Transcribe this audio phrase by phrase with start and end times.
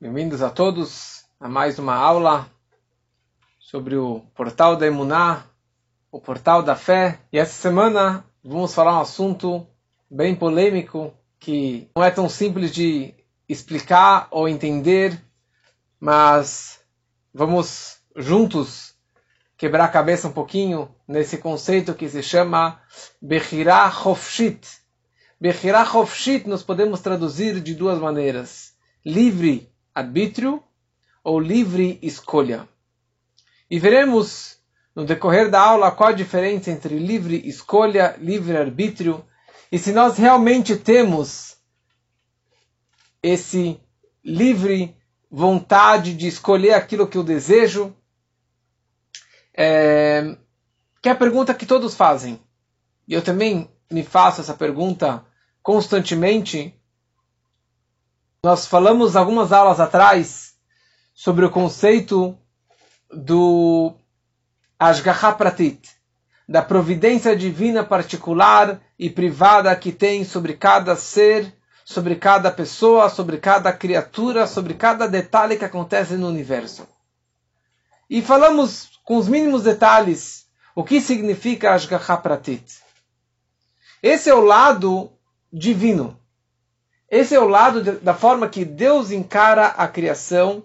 [0.00, 2.48] Bem-vindos a todos a mais uma aula
[3.58, 5.44] sobre o portal da Emuná,
[6.12, 7.18] o portal da fé.
[7.32, 9.66] E essa semana vamos falar um assunto
[10.08, 13.12] bem polêmico que não é tão simples de
[13.48, 15.20] explicar ou entender,
[15.98, 16.78] mas
[17.34, 18.94] vamos juntos
[19.56, 22.80] quebrar a cabeça um pouquinho nesse conceito que se chama
[23.20, 24.60] Bechirah Hofshit.
[25.40, 28.74] Bechirah Hofshit nós podemos traduzir de duas maneiras.
[29.04, 29.68] Livre
[29.98, 30.62] arbítrio
[31.22, 32.68] ou livre escolha.
[33.70, 34.58] E veremos
[34.94, 39.24] no decorrer da aula qual a diferença entre livre escolha, livre arbítrio
[39.70, 41.56] e se nós realmente temos
[43.22, 43.80] esse
[44.24, 44.96] livre
[45.30, 47.94] vontade de escolher aquilo que eu desejo.
[49.54, 50.36] É,
[51.02, 52.40] que é a pergunta que todos fazem.
[53.06, 55.24] E eu também me faço essa pergunta
[55.62, 56.77] constantemente
[58.44, 60.54] nós falamos algumas aulas atrás
[61.12, 62.38] sobre o conceito
[63.12, 63.92] do
[64.78, 65.90] Ashgaha Pratit,
[66.48, 71.52] da providência divina particular e privada que tem sobre cada ser,
[71.84, 76.86] sobre cada pessoa, sobre cada criatura, sobre cada detalhe que acontece no universo.
[78.08, 82.80] E falamos com os mínimos detalhes o que significa Ashgaha Pratit.
[84.00, 85.10] Esse é o lado
[85.52, 86.16] divino.
[87.10, 90.62] Esse é o lado de, da forma que Deus encara a criação,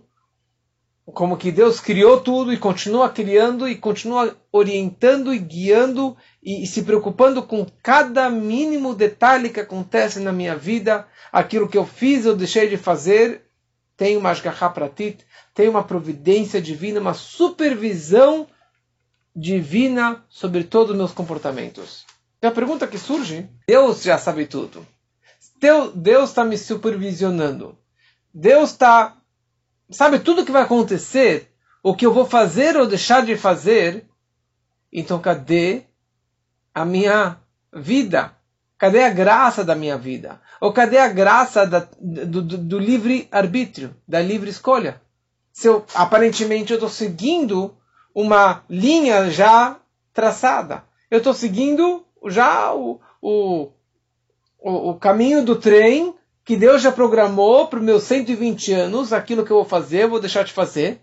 [1.05, 6.67] como que Deus criou tudo e continua criando e continua orientando e guiando e, e
[6.67, 12.25] se preocupando com cada mínimo detalhe que acontece na minha vida, aquilo que eu fiz
[12.25, 13.45] ou deixei de fazer,
[13.95, 18.47] tem uma ashgaha pratit, tem uma providência divina, uma supervisão
[19.35, 22.05] divina sobre todos os meus comportamentos.
[22.41, 24.85] E a pergunta que surge, Deus já sabe tudo.
[25.95, 27.77] Deus está me supervisionando.
[28.33, 29.17] Deus está.
[29.89, 31.51] Sabe tudo o que vai acontecer?
[31.81, 34.05] O que eu vou fazer ou deixar de fazer?
[34.91, 35.83] Então, cadê
[36.73, 37.37] a minha
[37.73, 38.35] vida?
[38.77, 40.41] Cadê a graça da minha vida?
[40.59, 45.01] Ou cadê a graça da, do, do, do livre arbítrio, da livre escolha?
[45.51, 47.77] Se eu, aparentemente eu estou seguindo
[48.13, 49.79] uma linha já
[50.13, 50.83] traçada.
[51.09, 53.71] Eu estou seguindo já o, o,
[54.63, 56.15] o, o caminho do trem
[56.45, 60.09] que Deus já programou para os meus 120 anos, aquilo que eu vou fazer, eu
[60.09, 61.01] vou deixar de fazer.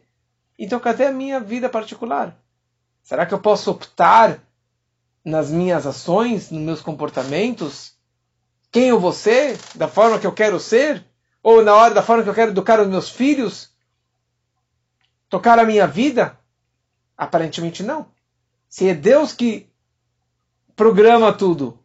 [0.58, 2.36] Então, cadê a minha vida particular?
[3.02, 4.42] Será que eu posso optar
[5.24, 7.92] nas minhas ações, nos meus comportamentos,
[8.70, 11.04] quem eu vou ser, da forma que eu quero ser?
[11.42, 13.70] Ou na hora da forma que eu quero educar os meus filhos?
[15.28, 16.38] Tocar a minha vida?
[17.16, 18.06] Aparentemente não.
[18.68, 19.68] Se é Deus que
[20.76, 21.79] programa tudo,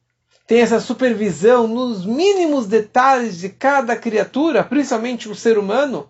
[0.47, 6.09] tem essa supervisão nos mínimos detalhes de cada criatura, principalmente o ser humano,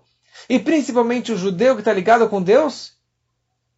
[0.49, 2.93] e principalmente o judeu que está ligado com Deus?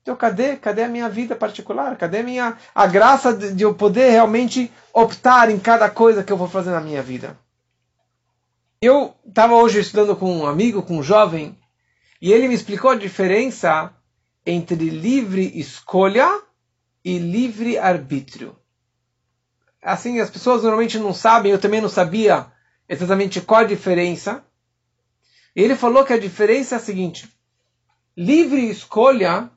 [0.01, 1.95] Então, cadê, cadê a minha vida particular?
[1.97, 6.31] Cadê a, minha, a graça de, de eu poder realmente optar em cada coisa que
[6.31, 7.37] eu vou fazer na minha vida?
[8.81, 11.57] Eu estava hoje estudando com um amigo, com um jovem,
[12.21, 13.93] e ele me explicou a diferença
[14.45, 16.41] entre livre escolha
[17.03, 18.55] e livre arbítrio
[19.87, 22.47] assim, as pessoas normalmente não sabem, eu também não sabia
[22.89, 24.43] exatamente qual a diferença.
[25.55, 27.33] Ele falou que a diferença é a seguinte:
[28.15, 29.49] livre escolha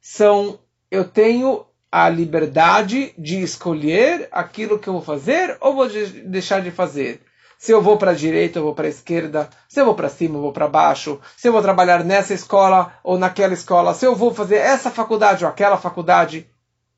[0.00, 0.58] são
[0.90, 5.88] eu tenho a liberdade de escolher aquilo que eu vou fazer ou vou
[6.24, 7.20] deixar de fazer.
[7.58, 9.48] Se eu vou para a direita, eu vou para a esquerda.
[9.68, 11.20] Se eu vou para cima, eu vou para baixo.
[11.36, 13.94] Se eu vou trabalhar nessa escola ou naquela escola.
[13.94, 16.51] Se eu vou fazer essa faculdade ou aquela faculdade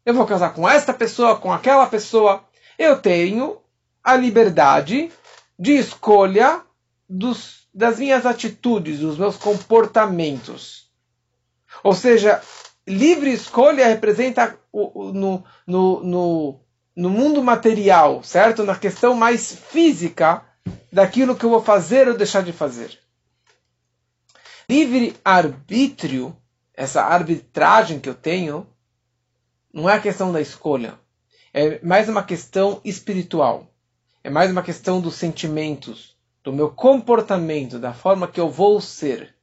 [0.05, 2.45] eu vou casar com esta pessoa, com aquela pessoa.
[2.79, 3.59] Eu tenho
[4.03, 5.11] a liberdade
[5.59, 6.61] de escolha
[7.09, 10.91] dos, das minhas atitudes, dos meus comportamentos.
[11.83, 12.43] Ou seja,
[12.87, 16.61] livre escolha representa o, o, no, no, no,
[16.95, 18.63] no mundo material, certo?
[18.63, 20.43] Na questão mais física
[20.93, 22.99] daquilo que eu vou fazer ou deixar de fazer.
[24.69, 26.37] Livre arbítrio,
[26.75, 28.67] essa arbitragem que eu tenho,
[29.75, 30.95] não é a questão da escolha.
[31.53, 33.67] É mais uma questão espiritual.
[34.23, 39.35] É mais uma questão dos sentimentos, do meu comportamento, da forma que eu vou ser.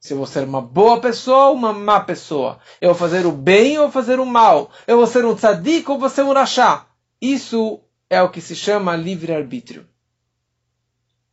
[0.00, 2.58] Se eu vou ser uma boa pessoa ou uma má pessoa.
[2.80, 4.68] Eu vou fazer o bem ou fazer o mal.
[4.84, 6.86] Eu vou ser um tzadik ou vou ser um rachá.
[7.20, 9.86] Isso é o que se chama livre-arbítrio.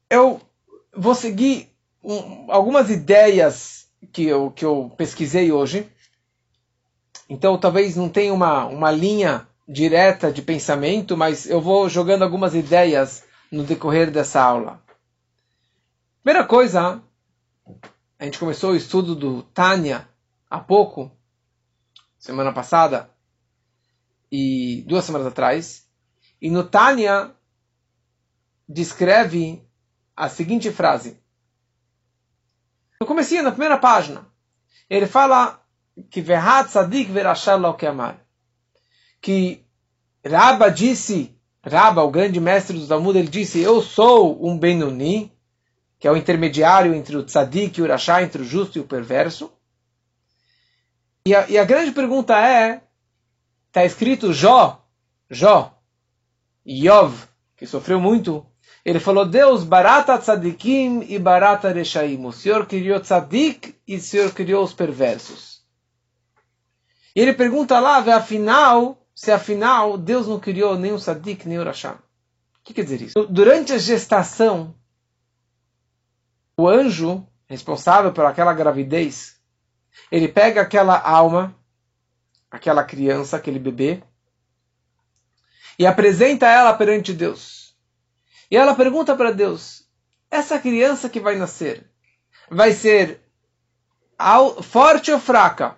[0.08, 0.40] Eu
[0.96, 1.68] vou seguir
[2.04, 5.92] um, algumas ideias que eu, que eu pesquisei hoje
[7.34, 12.54] então talvez não tenha uma, uma linha direta de pensamento, mas eu vou jogando algumas
[12.54, 14.80] ideias no decorrer dessa aula.
[16.24, 17.02] Primeira coisa,
[18.20, 20.08] A gente começou o estudo do Tânia
[20.48, 21.12] há pouco,
[22.20, 23.10] semana passada,
[24.32, 25.88] e duas semanas atrás.
[26.40, 27.34] E no Tânia
[28.70, 29.68] descreve
[30.16, 31.20] a seguinte frase.
[33.02, 34.24] No começo, na primeira página,
[34.88, 35.63] ele fala
[36.10, 38.20] que Vehat Sadik Verashar Amar.
[39.22, 39.64] Que
[40.26, 41.36] Rabba disse,
[41.66, 45.32] Rabba, o grande mestre do Talmud, ele disse, eu sou um Benuni,
[46.00, 48.86] que é o intermediário entre o Tzadik e o Rashá, entre o justo e o
[48.86, 49.52] perverso.
[51.26, 52.82] E a, e a grande pergunta é,
[53.68, 54.86] está escrito Jó,
[55.30, 55.78] Jó,
[56.68, 58.46] Yov, que sofreu muito,
[58.84, 62.26] ele falou, Deus, barata tzadikim e barata reshaim.
[62.26, 65.53] O Senhor criou tzadik e o Senhor criou os perversos.
[67.16, 71.64] E ele pergunta lá, afinal, se afinal Deus não criou nem o tzadik nem o
[71.64, 71.94] rasha.
[71.94, 73.26] O que quer dizer isso?
[73.28, 74.74] Durante a gestação,
[76.58, 79.40] o anjo responsável por aquela gravidez,
[80.12, 81.56] ele pega aquela alma,
[82.50, 84.02] aquela criança, aquele bebê,
[85.78, 87.76] e apresenta ela perante Deus.
[88.50, 89.88] E ela pergunta para Deus:
[90.30, 91.90] essa criança que vai nascer
[92.50, 93.22] vai ser
[94.64, 95.78] forte ou fraca?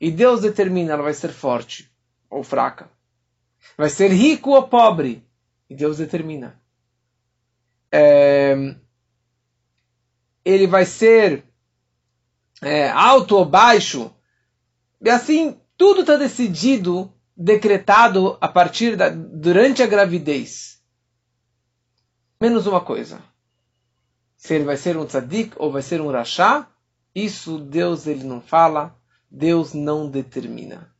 [0.00, 1.90] E Deus determina, ela vai ser forte
[2.28, 2.90] ou fraca.
[3.76, 5.24] Vai ser rico ou pobre?
[5.68, 6.60] E Deus determina.
[7.90, 8.54] É,
[10.44, 11.44] ele vai ser
[12.62, 14.14] é, alto ou baixo?
[15.00, 20.76] E assim, tudo está decidido, decretado a partir da durante a gravidez
[22.40, 23.20] menos uma coisa.
[24.36, 26.68] Se ele vai ser um tzadik ou vai ser um rachá,
[27.14, 28.95] isso Deus ele não fala,
[29.30, 30.90] Deus não determina.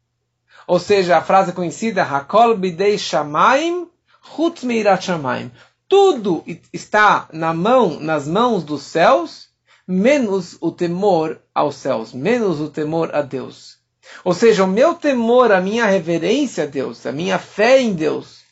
[0.66, 3.88] Ou seja, a frase conhecida, Hakol bidei shamaim,
[4.20, 5.50] chutz meirat shamaim.
[5.88, 9.48] Tudo está na mão, nas mãos dos céus,
[9.86, 13.78] menos o temor aos céus, menos o temor a Deus.
[14.24, 18.44] Ou seja, o meu temor, a minha reverência a Deus, a minha fé em Deus,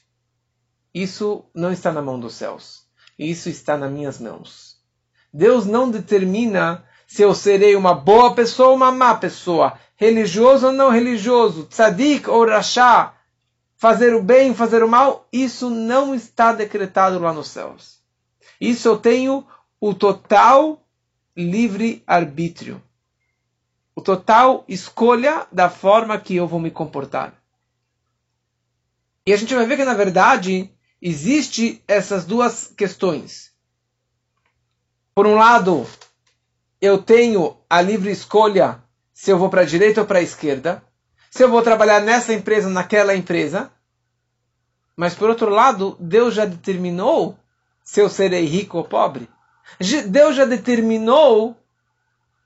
[0.94, 2.85] isso não está na mão dos céus.
[3.19, 4.76] Isso está nas minhas mãos.
[5.32, 10.72] Deus não determina se eu serei uma boa pessoa ou uma má pessoa, religioso ou
[10.72, 13.14] não religioso, tzadik ou rachá,
[13.76, 18.00] fazer o bem, fazer o mal, isso não está decretado lá nos céus.
[18.61, 19.46] Isso eu tenho
[19.81, 20.84] o total
[21.37, 22.82] livre arbítrio.
[23.94, 27.32] O total escolha da forma que eu vou me comportar.
[29.25, 30.69] E a gente vai ver que, na verdade,
[31.00, 33.52] existe essas duas questões.
[35.14, 35.87] Por um lado,
[36.84, 38.82] eu tenho a livre escolha
[39.12, 40.82] se eu vou para a direita ou para a esquerda,
[41.31, 43.70] se eu vou trabalhar nessa empresa, naquela empresa.
[44.96, 47.38] Mas por outro lado, Deus já determinou
[47.82, 49.28] se eu serei rico ou pobre.
[50.08, 51.56] Deus já determinou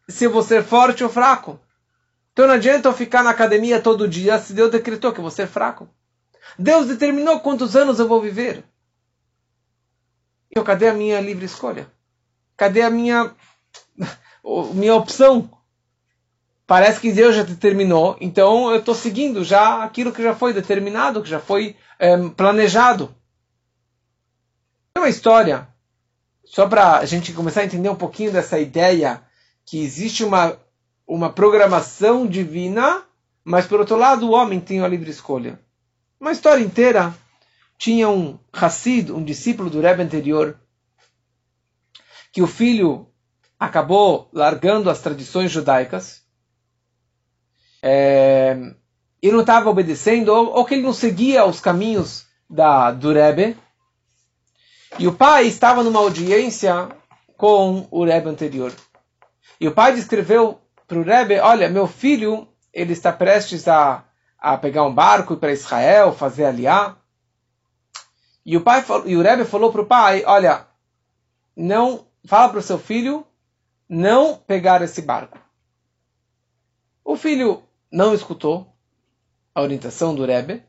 [0.09, 1.59] se eu vou ser forte ou fraco.
[2.33, 5.31] Então não adianta eu ficar na academia todo dia se Deus decretou que eu vou
[5.31, 5.89] ser fraco.
[6.57, 8.65] Deus determinou quantos anos eu vou viver.
[10.51, 11.91] Então, cadê a minha livre escolha?
[12.57, 13.35] Cadê a minha,
[14.75, 15.51] minha opção?
[16.67, 21.23] Parece que Deus já determinou, então eu estou seguindo já aquilo que já foi determinado,
[21.23, 23.15] que já foi é, planejado.
[24.93, 25.67] Tem uma história,
[26.45, 29.23] só para a gente começar a entender um pouquinho dessa ideia
[29.65, 30.59] que existe uma,
[31.07, 33.03] uma programação divina,
[33.43, 35.59] mas por outro lado o homem tem a livre escolha.
[36.21, 37.15] Uma história inteira.
[37.79, 40.59] Tinha um Hassid, um discípulo do Rebbe anterior,
[42.33, 43.08] que o filho
[43.59, 46.23] acabou largando as tradições judaicas
[47.83, 48.57] é,
[49.23, 53.57] e não estava obedecendo, ou, ou, que ele não seguia os caminhos da, do Rebbe.
[54.99, 56.89] E o pai estava numa audiência
[57.37, 58.73] com o Rebbe anterior.
[59.61, 64.05] E o pai descreveu para o Rebbe, olha, meu filho, ele está prestes a
[64.39, 66.97] a pegar um barco para Israel, fazer aliá.
[68.47, 70.67] E o pai e o Rebbe falou para o pai, olha,
[71.57, 73.27] não fala para o seu filho
[73.89, 75.39] não pegar esse barco.
[77.05, 78.75] O filho não escutou
[79.55, 80.63] a orientação do Rebbe.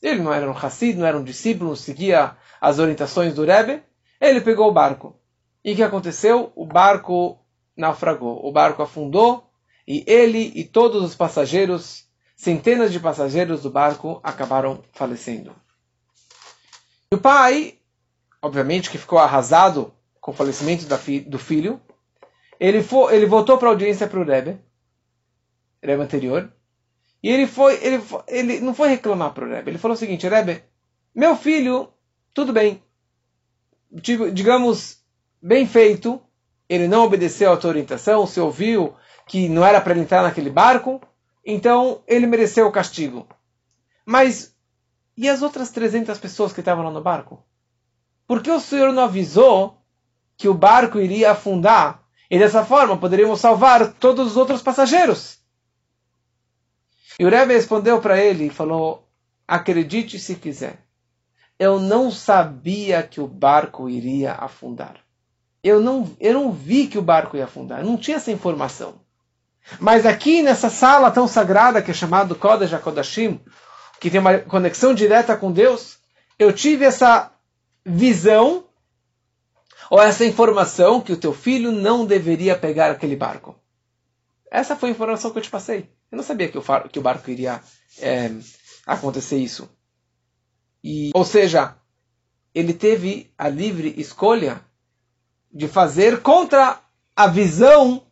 [0.00, 3.82] Ele não era um Hassid, não era um discípulo, não seguia as orientações do Rebbe.
[4.20, 5.18] Ele pegou o barco.
[5.64, 6.52] E o que aconteceu?
[6.54, 7.38] O barco
[7.76, 9.50] naufragou, o barco afundou
[9.86, 12.04] e ele e todos os passageiros
[12.36, 15.54] centenas de passageiros do barco acabaram falecendo.
[17.10, 17.78] E o pai,
[18.40, 20.86] obviamente que ficou arrasado com o falecimento
[21.26, 21.80] do filho,
[22.58, 24.58] ele, foi, ele voltou para a audiência para o Rebbe,
[25.82, 26.52] Rebbe anterior,
[27.22, 30.28] e ele, foi, ele, ele não foi reclamar para o Rebbe, ele falou o seguinte,
[30.28, 30.62] Rebbe,
[31.14, 31.92] meu filho,
[32.32, 32.82] tudo bem,
[33.90, 35.02] digamos,
[35.40, 36.20] bem feito,
[36.68, 38.94] ele não obedeceu a tua orientação, se ouviu
[39.26, 41.00] que não era para ele entrar naquele barco,
[41.44, 43.26] então ele mereceu o castigo.
[44.04, 44.54] Mas
[45.16, 47.44] e as outras 300 pessoas que estavam lá no barco?
[48.26, 49.80] Por que o Senhor não avisou
[50.36, 55.38] que o barco iria afundar e dessa forma poderíamos salvar todos os outros passageiros?
[57.18, 59.06] E o Rebbe respondeu para ele e falou:
[59.46, 60.78] Acredite se quiser.
[61.58, 64.96] Eu não sabia que o barco iria afundar.
[65.62, 67.80] Eu não, eu não vi que o barco ia afundar.
[67.80, 69.00] Eu não tinha essa informação.
[69.78, 73.40] Mas aqui nessa sala tão sagrada que é chamada Kodesh HaKodashim,
[74.00, 75.98] que tem uma conexão direta com Deus,
[76.38, 77.30] eu tive essa
[77.86, 78.64] visão
[79.90, 83.54] ou essa informação que o teu filho não deveria pegar aquele barco.
[84.50, 85.90] Essa foi a informação que eu te passei.
[86.10, 87.60] Eu não sabia que o, que o barco iria
[87.98, 88.30] é,
[88.86, 89.68] acontecer isso.
[90.82, 91.76] E, ou seja,
[92.54, 94.60] ele teve a livre escolha
[95.52, 96.80] de fazer contra
[97.16, 98.02] a visão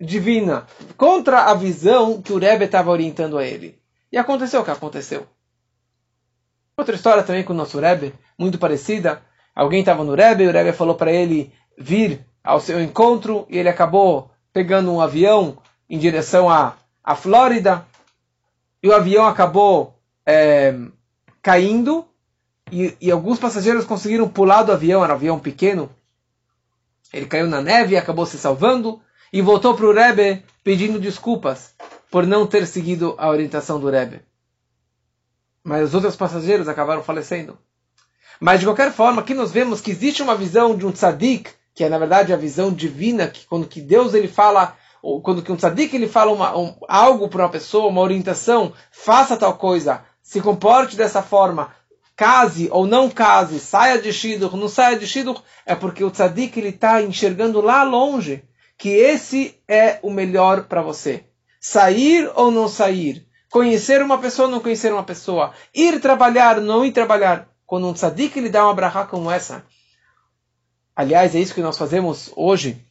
[0.00, 3.80] divina, contra a visão que o Rebbe estava orientando a ele.
[4.10, 5.26] E aconteceu o que aconteceu.
[6.76, 9.22] Outra história também com o nosso Rebbe, muito parecida.
[9.58, 13.68] Alguém estava no Rebbe, o Rebbe falou para ele vir ao seu encontro e ele
[13.68, 15.58] acabou pegando um avião
[15.90, 17.84] em direção à, à Flórida.
[18.80, 20.76] E o avião acabou é,
[21.42, 22.06] caindo
[22.70, 25.90] e, e, alguns passageiros conseguiram pular do avião, era um avião pequeno.
[27.12, 29.00] Ele caiu na neve acabou se salvando
[29.32, 31.74] e voltou para o Rebbe pedindo desculpas
[32.12, 34.20] por não ter seguido a orientação do Rebbe.
[35.64, 37.58] Mas os outros passageiros acabaram falecendo.
[38.40, 41.84] Mas de qualquer forma, aqui nós vemos que existe uma visão de um tzadik, que
[41.84, 45.50] é na verdade a visão divina, que quando que Deus ele fala, ou quando que
[45.50, 50.02] um tzadik ele fala uma, um, algo para uma pessoa, uma orientação, faça tal coisa,
[50.22, 51.72] se comporte dessa forma,
[52.16, 56.58] case ou não case, saia de Shidduch, não saia de Shidduch, é porque o tzadik
[56.58, 58.44] ele está enxergando lá longe
[58.76, 61.24] que esse é o melhor para você.
[61.60, 66.64] Sair ou não sair, conhecer uma pessoa ou não conhecer uma pessoa, ir trabalhar ou
[66.64, 67.48] não ir trabalhar.
[67.68, 69.62] Quando um tzadik ele dá uma brahá como essa,
[70.96, 72.82] aliás, é isso que nós fazemos hoje,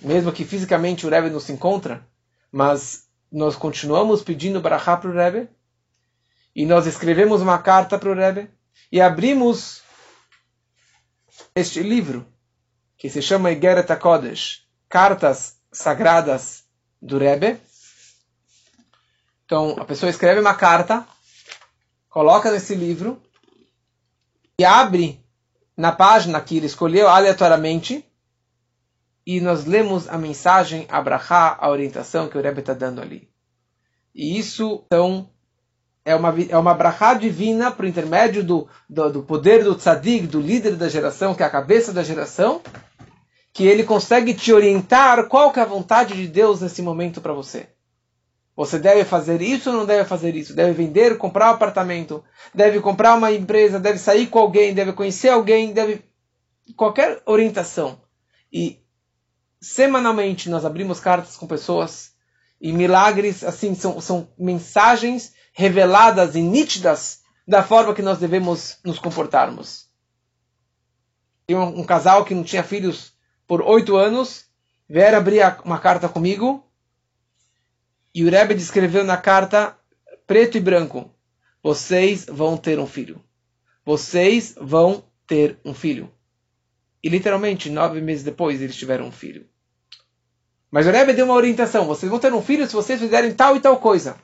[0.00, 2.06] mesmo que fisicamente o Rebbe não se encontra,
[2.52, 5.48] mas nós continuamos pedindo brahá para o Rebbe,
[6.54, 8.48] e nós escrevemos uma carta para o Rebbe,
[8.92, 9.82] e abrimos
[11.52, 12.24] este livro,
[12.96, 16.62] que se chama Igeret HaKodesh, cartas sagradas
[17.02, 17.60] do Rebbe.
[19.44, 21.04] Então, a pessoa escreve uma carta,
[22.08, 23.25] coloca nesse livro
[24.58, 25.20] e abre
[25.76, 28.04] na página que ele escolheu aleatoriamente
[29.26, 33.28] e nós lemos a mensagem, a brachá, a orientação que o Rebbe está dando ali.
[34.14, 35.28] E isso, então,
[36.04, 40.40] é uma, é uma brachá divina por intermédio do, do, do poder do tzadik, do
[40.40, 42.62] líder da geração, que é a cabeça da geração,
[43.52, 47.32] que ele consegue te orientar qual que é a vontade de Deus nesse momento para
[47.32, 47.68] você.
[48.56, 50.54] Você deve fazer isso ou não deve fazer isso?
[50.54, 55.28] Deve vender, comprar um apartamento, deve comprar uma empresa, deve sair com alguém, deve conhecer
[55.28, 56.02] alguém, deve
[56.74, 58.00] qualquer orientação.
[58.50, 58.80] E
[59.60, 62.12] semanalmente nós abrimos cartas com pessoas
[62.58, 68.98] e milagres assim são, são mensagens reveladas e nítidas da forma que nós devemos nos
[68.98, 69.86] comportarmos.
[71.46, 73.12] Tem um, um casal que não tinha filhos
[73.46, 74.46] por oito anos,
[74.88, 76.65] vieram abrir uma carta comigo,
[78.16, 79.78] e o Rebbe descreveu na carta,
[80.26, 81.14] preto e branco,
[81.62, 83.22] vocês vão ter um filho.
[83.84, 86.10] Vocês vão ter um filho.
[87.04, 89.46] E literalmente, nove meses depois, eles tiveram um filho.
[90.70, 93.54] Mas o Rebbe deu uma orientação, vocês vão ter um filho se vocês fizerem tal
[93.54, 94.16] e tal coisa.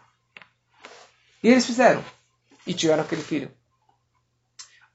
[1.42, 2.02] E eles fizeram.
[2.66, 3.52] E tiveram aquele filho.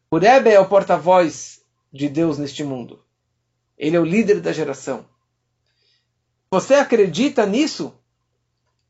[0.10, 1.62] O Rebbe é o porta-voz
[1.94, 3.06] de Deus neste mundo.
[3.77, 5.06] Ele é o líder da geração.
[6.50, 7.94] Você acredita nisso?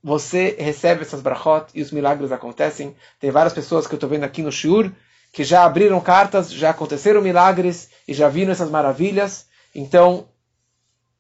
[0.04, 2.96] Você recebe essas brachot e os milagres acontecem.
[3.20, 4.92] Tem várias pessoas que eu estou vendo aqui no Shur
[5.32, 9.48] que já abriram cartas, já aconteceram milagres e já viram essas maravilhas.
[9.76, 10.30] Então,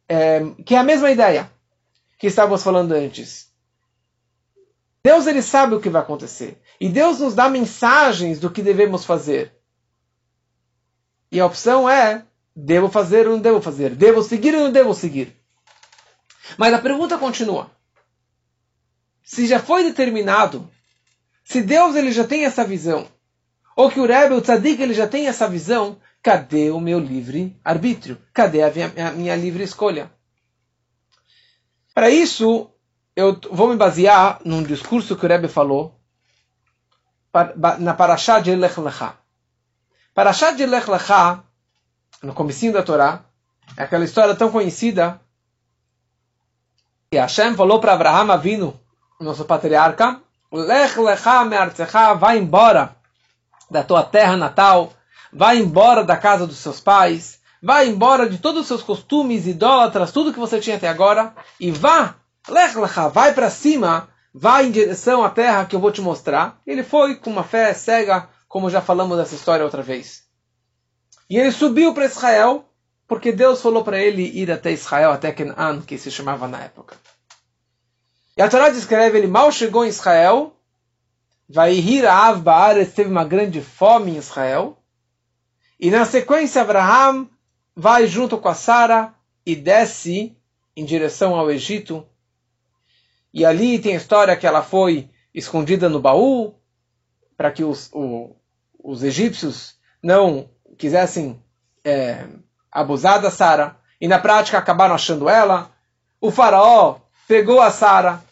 [0.07, 1.51] é, que é a mesma ideia
[2.17, 3.51] que estávamos falando antes.
[5.03, 6.59] Deus ele sabe o que vai acontecer.
[6.79, 9.53] E Deus nos dá mensagens do que devemos fazer.
[11.31, 12.23] E a opção é
[12.59, 13.91] Devo fazer ou não devo fazer?
[13.93, 15.31] Devo seguir ou não devo seguir?
[16.57, 17.69] Mas a pergunta continua.
[19.27, 20.71] Se já foi determinado,
[21.43, 23.05] se Deus ele já tem essa visão,
[23.75, 27.59] ou que o Rebbe, o Tzadik, ele já tem essa visão, cadê o meu livre
[27.61, 28.17] arbítrio?
[28.33, 30.09] Cadê a minha, a minha livre escolha?
[31.93, 32.71] Para isso,
[33.17, 35.99] eu vou me basear num discurso que o Rebbe falou
[37.79, 39.17] na Parashá de Lech Lechá.
[40.13, 41.43] Parashá de Lech Lechá
[42.23, 43.25] no comecinho da Torá,
[43.75, 45.19] É aquela história tão conhecida
[47.11, 48.86] que Hashem falou para Abraham Avino,
[49.19, 50.21] nosso patriarca,
[50.51, 52.95] Lech lecha me'artzecha, vai embora
[53.69, 54.93] da tua terra natal,
[55.31, 60.11] vai embora da casa dos seus pais, vai embora de todos os seus costumes idólatras,
[60.11, 62.15] tudo que você tinha até agora, e vá,
[62.47, 66.61] lech lecha, vai para cima, vai em direção à terra que eu vou te mostrar.
[66.65, 70.23] Ele foi com uma fé cega, como já falamos dessa história outra vez.
[71.29, 72.63] E ele subiu para Israel,
[73.05, 76.95] porque Deus falou para ele ir até Israel, até Canaan, que se chamava na época.
[78.37, 80.55] E a Torá descreve, ele mal chegou em Israel,
[81.49, 84.77] vai ir a Baaretz, teve uma grande fome em Israel,
[85.79, 87.27] e na sequência Abraham
[87.75, 89.13] vai junto com a Sara
[89.45, 90.37] e desce
[90.75, 92.07] em direção ao Egito,
[93.33, 96.55] e ali tem a história que ela foi escondida no baú,
[97.35, 98.35] para que os, o,
[98.83, 101.41] os egípcios não quisessem
[101.83, 102.25] é,
[102.71, 103.77] abusar da Sara.
[104.01, 105.71] E na prática acabaram achando ela.
[106.19, 108.23] O faraó pegou a Sara,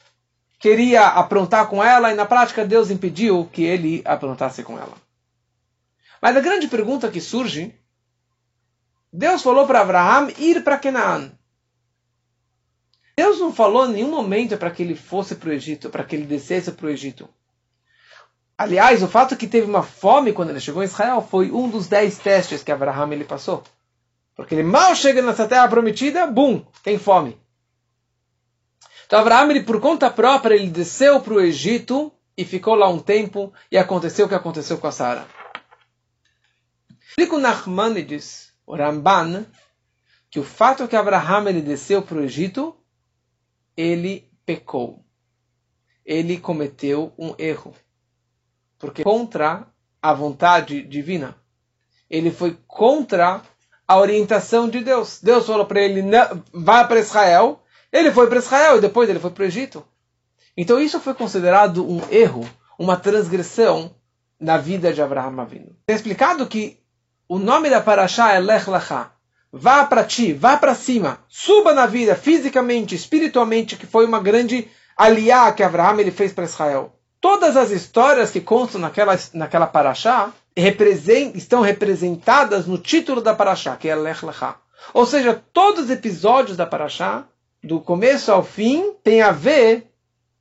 [0.60, 4.94] queria aprontar com ela, e na prática Deus impediu que ele aprontasse com ela.
[6.22, 7.74] Mas a grande pergunta que surge:
[9.12, 11.32] Deus falou para Abraão ir para Canaã.
[13.18, 16.16] Deus não falou em nenhum momento para que ele fosse para o Egito, para que
[16.16, 17.30] ele descesse para o Egito.
[18.58, 21.88] Aliás, o fato que teve uma fome quando ele chegou em Israel foi um dos
[21.88, 23.64] dez testes que Abraão ele passou.
[24.36, 27.38] Porque ele mal chega nessa terra prometida, bum, tem fome.
[29.06, 33.00] Então Abraão, ele, por conta própria, ele desceu para o Egito e ficou lá um
[33.00, 35.28] tempo e aconteceu o que aconteceu com a Sara.
[37.08, 39.46] Explica o Nachmanides, o Ramban,
[40.30, 42.76] que o fato que Abraão ele desceu para o Egito
[43.76, 45.04] ele pecou.
[46.06, 47.74] Ele cometeu um erro.
[48.78, 49.68] Porque contra
[50.02, 51.36] a vontade divina.
[52.10, 53.42] Ele foi contra
[53.88, 55.20] a orientação de Deus.
[55.22, 56.02] Deus falou para ele:
[56.54, 57.62] vá para Israel.
[57.96, 59.82] Ele foi para Israel e depois ele foi para o Egito.
[60.58, 62.46] Então isso foi considerado um erro,
[62.78, 63.96] uma transgressão
[64.38, 65.74] na vida de Abraão Avinu.
[65.88, 66.78] É explicado que
[67.26, 69.12] o nome da Parashá é Lech Lachá.
[69.50, 74.68] Vá para ti, vá para cima, suba na vida, fisicamente, espiritualmente, que foi uma grande
[74.98, 76.94] aliá que Abraão ele fez para Israel.
[77.22, 83.78] Todas as histórias que constam naquela, naquela paraxá represent, estão representadas no título da paraxá,
[83.78, 84.58] que é Lech Lechá.
[84.94, 87.26] Ou seja, todos os episódios da paraxá,
[87.66, 89.92] do começo ao fim, tem a ver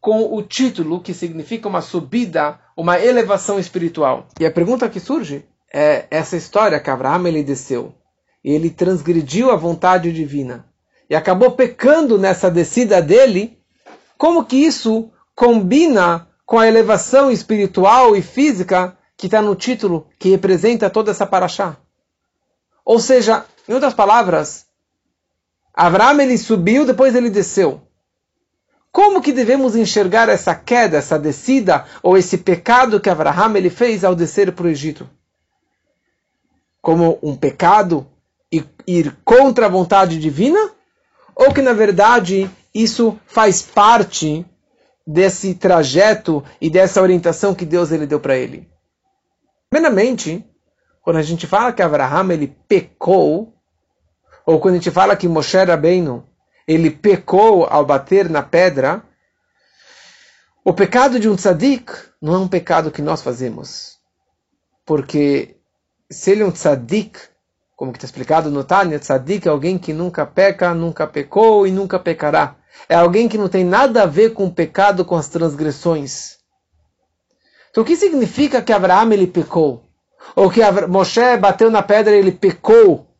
[0.00, 4.28] com o título, que significa uma subida, uma elevação espiritual.
[4.38, 7.94] E a pergunta que surge é essa história que Abraão ele desceu
[8.44, 10.66] ele transgrediu a vontade divina
[11.08, 13.58] e acabou pecando nessa descida dele,
[14.18, 20.28] como que isso combina com a elevação espiritual e física que está no título que
[20.28, 21.76] representa toda essa paraxá?
[22.84, 24.66] Ou seja, em outras palavras,
[25.74, 27.82] Abraão ele subiu, depois ele desceu.
[28.92, 34.04] Como que devemos enxergar essa queda, essa descida, ou esse pecado que Abraão ele fez
[34.04, 35.10] ao descer para o Egito?
[36.80, 38.06] Como um pecado
[38.52, 40.70] e ir contra a vontade divina?
[41.34, 44.46] Ou que, na verdade, isso faz parte
[45.04, 48.68] desse trajeto e dessa orientação que Deus ele deu para ele?
[49.68, 50.46] Primeiramente,
[51.02, 53.53] quando a gente fala que Abraham ele pecou,
[54.46, 56.26] ou quando a gente fala que Moshe Rabbeinu
[56.66, 59.02] ele pecou ao bater na pedra,
[60.64, 63.98] o pecado de um tzadik não é um pecado que nós fazemos.
[64.86, 65.56] Porque
[66.10, 67.18] se ele é um tzadik,
[67.76, 71.70] como que está explicado no Tânia, tzadik é alguém que nunca peca, nunca pecou e
[71.70, 72.56] nunca pecará.
[72.88, 76.38] É alguém que não tem nada a ver com o pecado, com as transgressões.
[77.70, 79.84] Então o que significa que Abraão ele pecou?
[80.34, 83.13] Ou que Moshe bateu na pedra e ele pecou?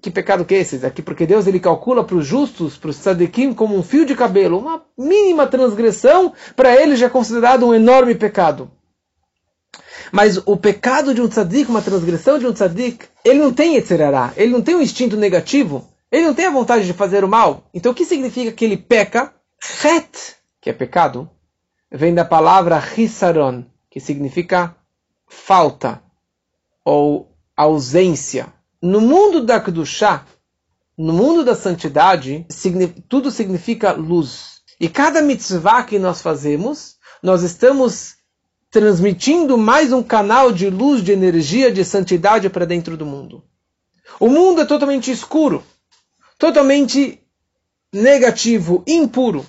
[0.00, 0.84] Que pecado que é esse?
[0.86, 4.14] Aqui porque Deus ele calcula para os justos, para os tzadikim, como um fio de
[4.14, 4.58] cabelo.
[4.58, 8.70] Uma mínima transgressão, para ele já é considerado um enorme pecado.
[10.12, 14.32] Mas o pecado de um tzadik, uma transgressão de um tzadik, ele não tem etzerará,
[14.36, 17.64] ele não tem um instinto negativo, ele não tem a vontade de fazer o mal.
[17.74, 19.34] Então o que significa que ele peca?
[19.84, 21.28] Het, que é pecado,
[21.90, 24.76] vem da palavra hisaron, que significa
[25.26, 26.02] falta
[26.84, 28.57] ou ausência.
[28.80, 30.24] No mundo da Kedushá,
[30.96, 32.46] no mundo da santidade,
[33.08, 34.62] tudo significa luz.
[34.80, 38.16] E cada mitzvah que nós fazemos, nós estamos
[38.70, 43.42] transmitindo mais um canal de luz, de energia, de santidade para dentro do mundo.
[44.20, 45.64] O mundo é totalmente escuro,
[46.38, 47.20] totalmente
[47.92, 49.46] negativo, impuro.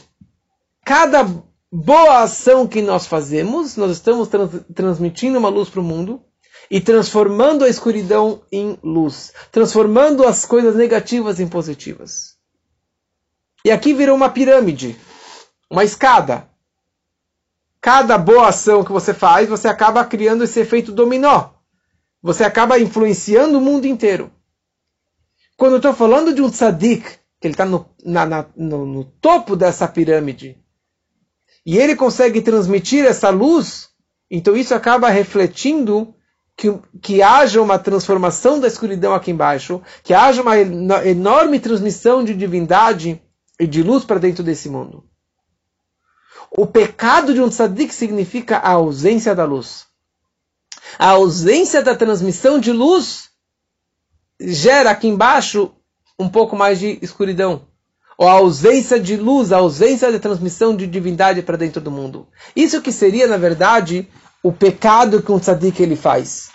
[0.83, 1.27] Cada
[1.71, 6.21] boa ação que nós fazemos, nós estamos trans transmitindo uma luz para o mundo.
[6.69, 12.37] E transformando a escuridão em luz, transformando as coisas negativas em positivas.
[13.65, 14.95] E aqui virou uma pirâmide,
[15.69, 16.47] uma escada.
[17.81, 21.49] Cada boa ação que você faz, você acaba criando esse efeito dominó.
[22.21, 24.31] Você acaba influenciando o mundo inteiro.
[25.57, 27.03] Quando eu estou falando de um tzadik,
[27.39, 27.85] que ele está no,
[28.55, 30.57] no, no topo dessa pirâmide,
[31.65, 33.89] e ele consegue transmitir essa luz,
[34.29, 36.13] então isso acaba refletindo
[36.59, 42.35] que, que haja uma transformação da escuridão aqui embaixo, que haja uma enorme transmissão de
[42.35, 43.21] divindade
[43.57, 45.05] e de luz para dentro desse mundo.
[46.51, 49.85] O pecado de um tzadik significa a ausência da luz.
[50.97, 53.29] A ausência da transmissão de luz
[54.37, 55.71] gera aqui embaixo
[56.19, 57.69] um pouco mais de escuridão.
[58.17, 62.27] Ou a ausência de luz, a ausência de transmissão de divindade para dentro do mundo.
[62.53, 64.09] Isso que seria, na verdade,
[64.43, 66.51] o pecado que um tzadik ele faz.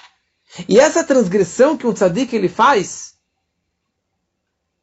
[0.68, 3.14] E essa transgressão que um tzadik ele faz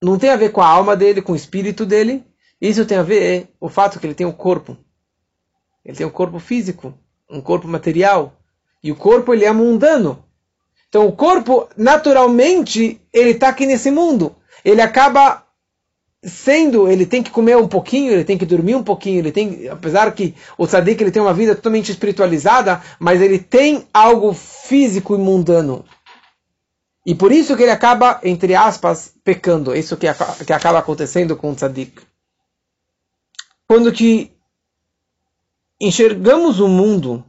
[0.01, 2.25] não tem a ver com a alma dele, com o espírito dele.
[2.59, 4.77] Isso tem a ver com o fato que ele tem um corpo.
[5.85, 6.93] Ele tem um corpo físico,
[7.29, 8.37] um corpo material.
[8.83, 10.25] E o corpo ele é mundano.
[10.89, 14.35] Então o corpo, naturalmente, ele está aqui nesse mundo.
[14.65, 15.45] Ele acaba
[16.23, 19.67] sendo, ele tem que comer um pouquinho, ele tem que dormir um pouquinho, ele tem,
[19.67, 25.15] apesar que o tzadik ele tem uma vida totalmente espiritualizada, mas ele tem algo físico
[25.15, 25.83] e mundano.
[27.03, 29.75] E por isso que ele acaba, entre aspas, pecando.
[29.75, 30.05] Isso que,
[30.45, 31.99] que acaba acontecendo com o tzadik.
[33.67, 34.31] Quando que
[35.79, 37.25] enxergamos o mundo,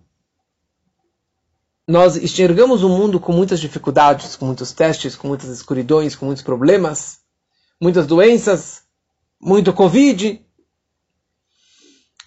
[1.89, 6.45] nós enxergamos o mundo com muitas dificuldades, com muitos testes, com muitas escuridões, com muitos
[6.45, 7.22] problemas,
[7.83, 8.85] muitas doenças,
[9.41, 10.41] muito Covid.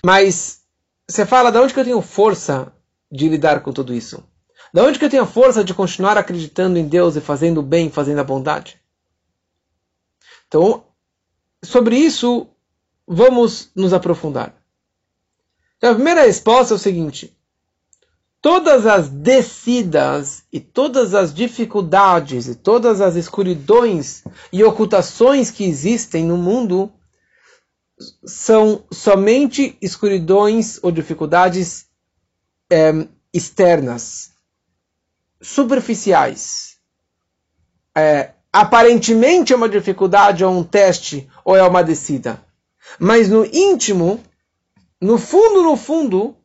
[0.03, 0.63] Mas
[1.09, 2.73] você fala, de onde que eu tenho força
[3.09, 4.21] de lidar com tudo isso?
[4.73, 7.89] De onde que eu tenho força de continuar acreditando em Deus e fazendo o bem,
[7.89, 8.81] fazendo a bondade?
[10.49, 10.83] Então,
[11.63, 12.49] sobre isso,
[13.07, 14.53] vamos nos aprofundar.
[15.77, 17.33] Então, a primeira resposta é o seguinte:
[18.45, 26.23] todas as descidas e todas as dificuldades e todas as escuridões e ocultações que existem
[26.23, 26.93] no mundo
[28.23, 31.87] são somente escuridões ou dificuldades
[32.69, 34.33] é, externas,
[35.41, 36.77] superficiais.
[37.97, 42.39] É, aparentemente é uma dificuldade ou um teste ou é uma descida.
[42.99, 44.23] Mas no íntimo,
[45.01, 46.37] no fundo, no fundo,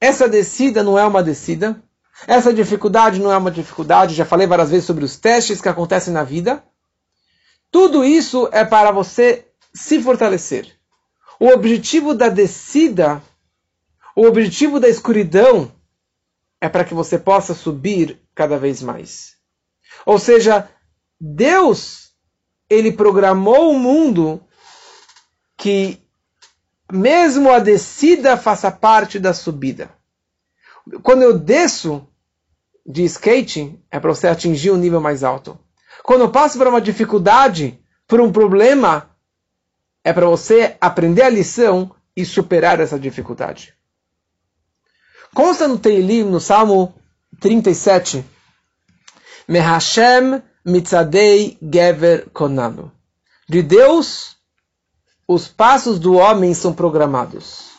[0.00, 1.82] essa descida não é uma descida.
[2.26, 4.14] Essa dificuldade não é uma dificuldade.
[4.14, 6.62] Já falei várias vezes sobre os testes que acontecem na vida.
[7.70, 10.74] Tudo isso é para você se fortalecer.
[11.38, 13.22] O objetivo da descida,
[14.14, 15.70] o objetivo da escuridão,
[16.60, 19.36] é para que você possa subir cada vez mais.
[20.06, 20.68] Ou seja,
[21.20, 22.12] Deus,
[22.68, 24.40] ele programou o mundo
[25.56, 26.05] que
[26.92, 29.90] mesmo a descida faça parte da subida.
[31.02, 32.06] Quando eu desço
[32.84, 35.58] de skate, é para você atingir um nível mais alto.
[36.02, 39.10] Quando eu passo por uma dificuldade, por um problema,
[40.04, 43.74] é para você aprender a lição e superar essa dificuldade.
[45.34, 46.94] Consta no Teilim, no Salmo
[47.40, 48.24] 37,
[49.48, 52.90] Mehashem mitzadei gever konanu.
[53.48, 54.35] De Deus,
[55.28, 57.70] os passos do homem são programados.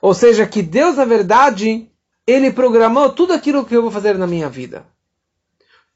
[0.00, 1.90] Ou seja, que Deus, na verdade,
[2.26, 4.86] ele programou tudo aquilo que eu vou fazer na minha vida.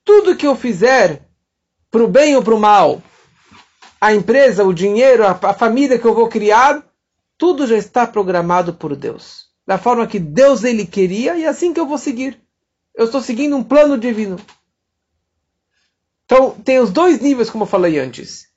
[0.05, 1.29] Tudo que eu fizer,
[1.91, 3.03] para o bem ou para o mal,
[4.01, 6.85] a empresa, o dinheiro, a, a família que eu vou criar,
[7.37, 9.49] tudo já está programado por Deus.
[9.67, 12.41] Da forma que Deus ele queria e é assim que eu vou seguir.
[12.95, 14.39] Eu estou seguindo um plano divino.
[16.25, 18.49] Então, tem os dois níveis, como eu falei antes.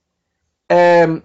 [0.70, 1.22] É,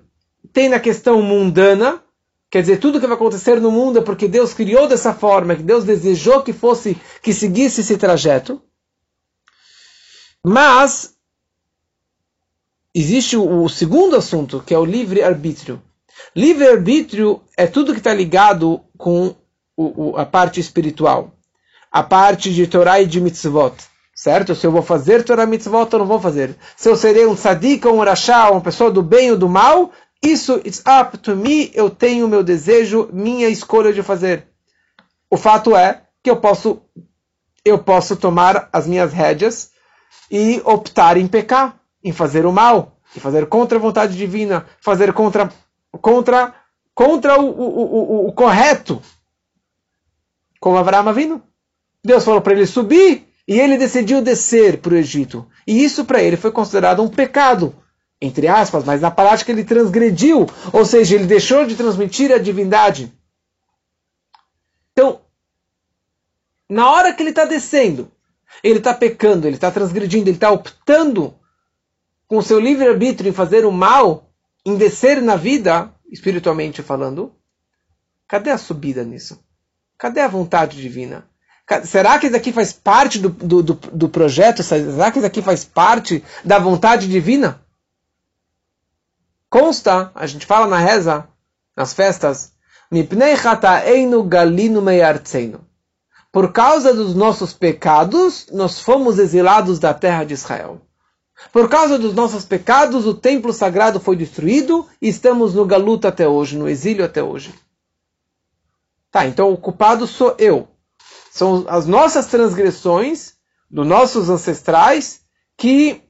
[0.56, 2.02] tem na questão mundana,
[2.50, 5.62] quer dizer, tudo que vai acontecer no mundo é porque Deus criou dessa forma, que
[5.62, 8.62] Deus desejou que fosse, que seguisse esse trajeto.
[10.42, 11.14] Mas
[12.94, 15.82] existe o, o segundo assunto, que é o livre-arbítrio.
[16.34, 19.36] Livre-arbítrio é tudo que está ligado com
[19.76, 21.34] o, o, a parte espiritual.
[21.92, 23.74] A parte de Torá e de mitzvot.
[24.14, 24.54] Certo?
[24.54, 26.56] Se eu vou fazer Torá e mitzvot, eu não vou fazer.
[26.74, 30.60] Se eu serei um ou um rachá, uma pessoa do bem ou do mal, isso,
[30.64, 34.46] it's up to me, eu tenho meu desejo, minha escolha de fazer.
[35.30, 36.82] O fato é que eu posso,
[37.64, 39.70] eu posso tomar as minhas rédeas
[40.30, 45.12] e optar em pecar em fazer o mal, em fazer contra a vontade divina, fazer
[45.12, 45.50] contra,
[46.00, 46.54] contra,
[46.94, 49.02] contra o, o, o, o correto.
[50.60, 51.42] Como Abraão vindo.
[52.04, 55.48] Deus falou para ele subir, e ele decidiu descer para o Egito.
[55.66, 57.74] E isso para ele foi considerado um pecado,
[58.20, 63.12] entre aspas, mas na prática ele transgrediu, ou seja, ele deixou de transmitir a divindade.
[64.92, 65.20] Então,
[66.68, 68.10] na hora que ele está descendo,
[68.62, 71.34] ele está pecando, ele está transgredindo, ele está optando
[72.26, 74.30] com seu livre-arbítrio em fazer o mal,
[74.64, 77.34] em descer na vida, espiritualmente falando.
[78.26, 79.38] Cadê a subida nisso?
[79.98, 81.28] Cadê a vontade divina?
[81.84, 84.62] Será que isso aqui faz parte do, do, do, do projeto?
[84.62, 87.60] Será que isso aqui faz parte da vontade divina?
[89.58, 91.26] Consta, a gente fala na reza,
[91.74, 92.52] nas festas,
[96.30, 100.82] por causa dos nossos pecados, nós fomos exilados da terra de Israel.
[101.54, 106.28] Por causa dos nossos pecados, o templo sagrado foi destruído e estamos no galuto até
[106.28, 107.54] hoje, no exílio até hoje.
[109.10, 110.68] Tá, então o culpado sou eu.
[111.30, 113.32] São as nossas transgressões
[113.70, 115.22] dos nossos ancestrais
[115.56, 116.05] que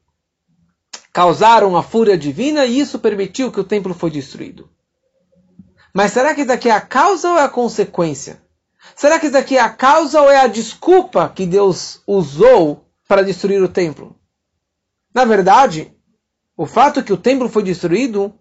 [1.17, 4.69] causaram a fúria divina e isso permitiu que o templo foi destruído.
[5.91, 8.43] Mas será que daqui é a causa ou é a consequência?
[8.95, 13.63] Será que daqui é a causa ou é a desculpa que Deus usou para destruir
[13.63, 14.15] o templo?
[15.15, 15.91] Na verdade,
[16.55, 18.35] o fato que o templo foi destruído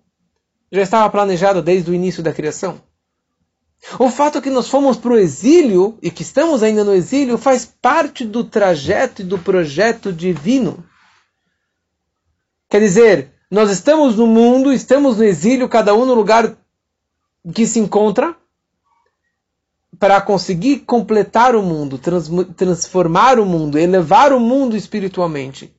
[0.70, 2.82] já estava planejado desde o início da criação.
[3.98, 7.64] O fato que nós fomos para o exílio e que estamos ainda no exílio faz
[7.64, 10.84] parte do trajeto e do projeto divino.
[12.76, 16.58] Quer dizer, nós estamos no mundo, estamos no exílio, cada um no lugar
[17.54, 18.36] que se encontra,
[19.98, 25.74] para conseguir completar o mundo, trans, transformar o mundo, elevar o mundo espiritualmente,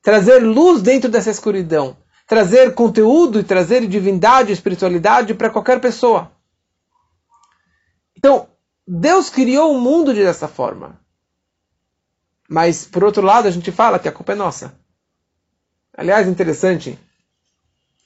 [0.00, 1.94] trazer luz dentro dessa escuridão,
[2.26, 6.32] trazer conteúdo e trazer divindade, espiritualidade para qualquer pessoa.
[8.16, 8.48] Então,
[8.88, 10.98] Deus criou o mundo dessa forma.
[12.48, 14.79] Mas, por outro lado, a gente fala que a culpa é nossa.
[16.00, 16.98] Aliás, interessante,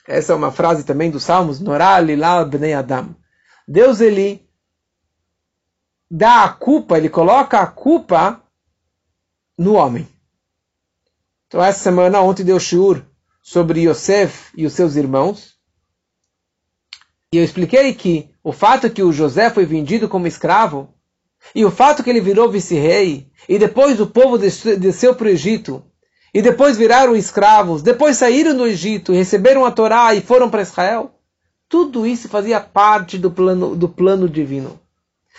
[0.04, 3.14] essa é uma frase também dos Salmos, Norá Lilá Bnei Adam.
[3.68, 4.44] Deus, ele
[6.10, 8.42] dá a culpa, ele coloca a culpa
[9.56, 10.08] no homem.
[11.46, 13.00] Então, essa semana, ontem deu shiur
[13.40, 15.54] sobre Yosef e os seus irmãos.
[17.32, 20.92] E eu expliquei que o fato que o José foi vendido como escravo,
[21.54, 25.88] e o fato que ele virou vice-rei, e depois o povo desceu para o Egito,
[26.34, 31.14] e depois viraram escravos, depois saíram do Egito, receberam a Torá e foram para Israel.
[31.68, 34.80] Tudo isso fazia parte do plano, do plano divino.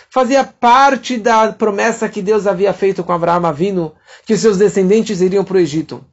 [0.10, 3.94] Fazia parte da promessa que Deus havia feito com Abraão Avino,
[4.26, 6.04] que seus descendentes iriam para o Egito.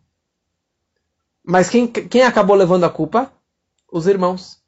[1.45, 3.33] Mas quem, quem acabou levando a culpa?
[3.90, 4.59] Os irmãos.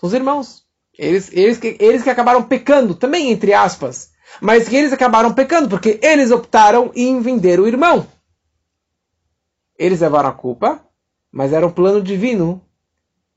[0.00, 0.62] Os irmãos.
[0.96, 4.10] Eles, eles, que, eles que acabaram pecando, também entre aspas.
[4.40, 8.06] Mas que eles acabaram pecando, porque eles optaram em vender o irmão.
[9.80, 10.84] Eles levaram a culpa,
[11.32, 12.62] mas era um plano divino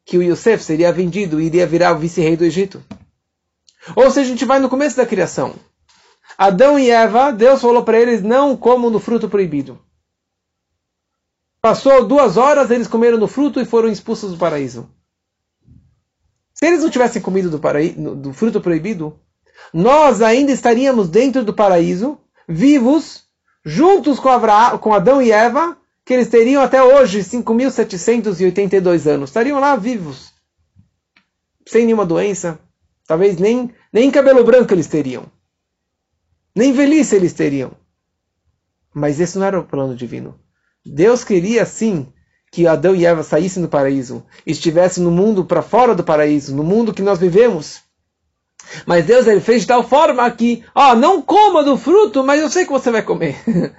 [0.03, 2.83] que o Yosef seria vendido e iria virar o vice-rei do Egito.
[3.95, 5.55] Ou seja, a gente vai no começo da criação.
[6.37, 9.79] Adão e Eva, Deus falou para eles, não comam no fruto proibido.
[11.61, 14.89] Passou duas horas, eles comeram no fruto e foram expulsos do paraíso.
[16.53, 19.17] Se eles não tivessem comido do, paraíso, do fruto proibido,
[19.73, 22.17] nós ainda estaríamos dentro do paraíso,
[22.49, 23.23] vivos,
[23.63, 24.29] juntos com,
[24.81, 29.29] com Adão e Eva, que eles teriam até hoje 5.782 anos.
[29.29, 30.33] Estariam lá vivos,
[31.65, 32.59] sem nenhuma doença.
[33.07, 35.25] Talvez nem, nem cabelo branco eles teriam.
[36.55, 37.71] Nem velhice eles teriam.
[38.93, 40.39] Mas esse não era o plano divino.
[40.85, 42.07] Deus queria, sim,
[42.51, 46.63] que Adão e Eva saíssem do paraíso, estivessem no mundo para fora do paraíso, no
[46.63, 47.81] mundo que nós vivemos.
[48.85, 52.49] Mas Deus ele fez de tal forma que, ó, não coma do fruto, mas eu
[52.49, 53.35] sei que você vai comer.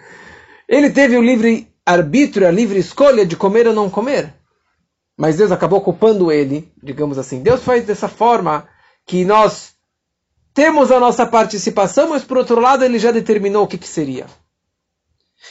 [0.69, 4.35] ele teve o livre arbítrio, a livre escolha de comer ou não comer.
[5.17, 7.43] Mas Deus acabou culpando ele, digamos assim.
[7.43, 8.69] Deus faz dessa forma
[9.07, 9.75] que nós
[10.53, 14.27] temos a nossa participação, mas por outro lado ele já determinou o que, que seria.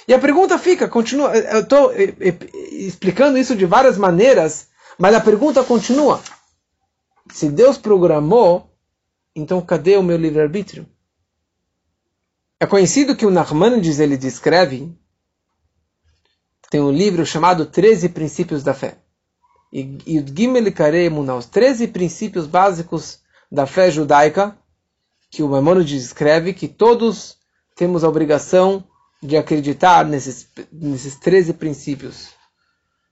[0.08, 2.38] E a pergunta fica, continua, eu estou eh, eh,
[2.72, 4.68] explicando isso de várias maneiras,
[4.98, 6.20] mas a pergunta continua.
[7.32, 8.70] Se Deus programou,
[9.36, 10.88] então cadê o meu livre-arbítrio?
[12.60, 14.92] É conhecido que o Nachmanides ele descreve
[16.74, 18.98] tem um livro chamado 13 Princípios da Fé.
[19.72, 23.20] E, e o Gimel Karemuna, os 13 princípios básicos
[23.52, 24.58] da fé judaica,
[25.30, 27.38] que o Maimonides escreve que todos
[27.76, 28.84] temos a obrigação
[29.22, 32.30] de acreditar nesses, nesses 13 princípios.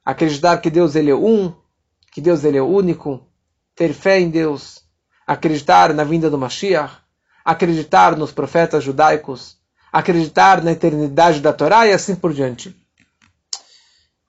[0.04, 1.54] Acreditar que Deus ele é um,
[2.12, 3.28] que Deus ele é único,
[3.76, 4.82] ter fé em Deus,
[5.28, 6.98] acreditar na vinda do Mashiach,
[7.46, 9.58] acreditar nos profetas judaicos,
[9.94, 12.81] acreditar na eternidade da Torá e assim por diante.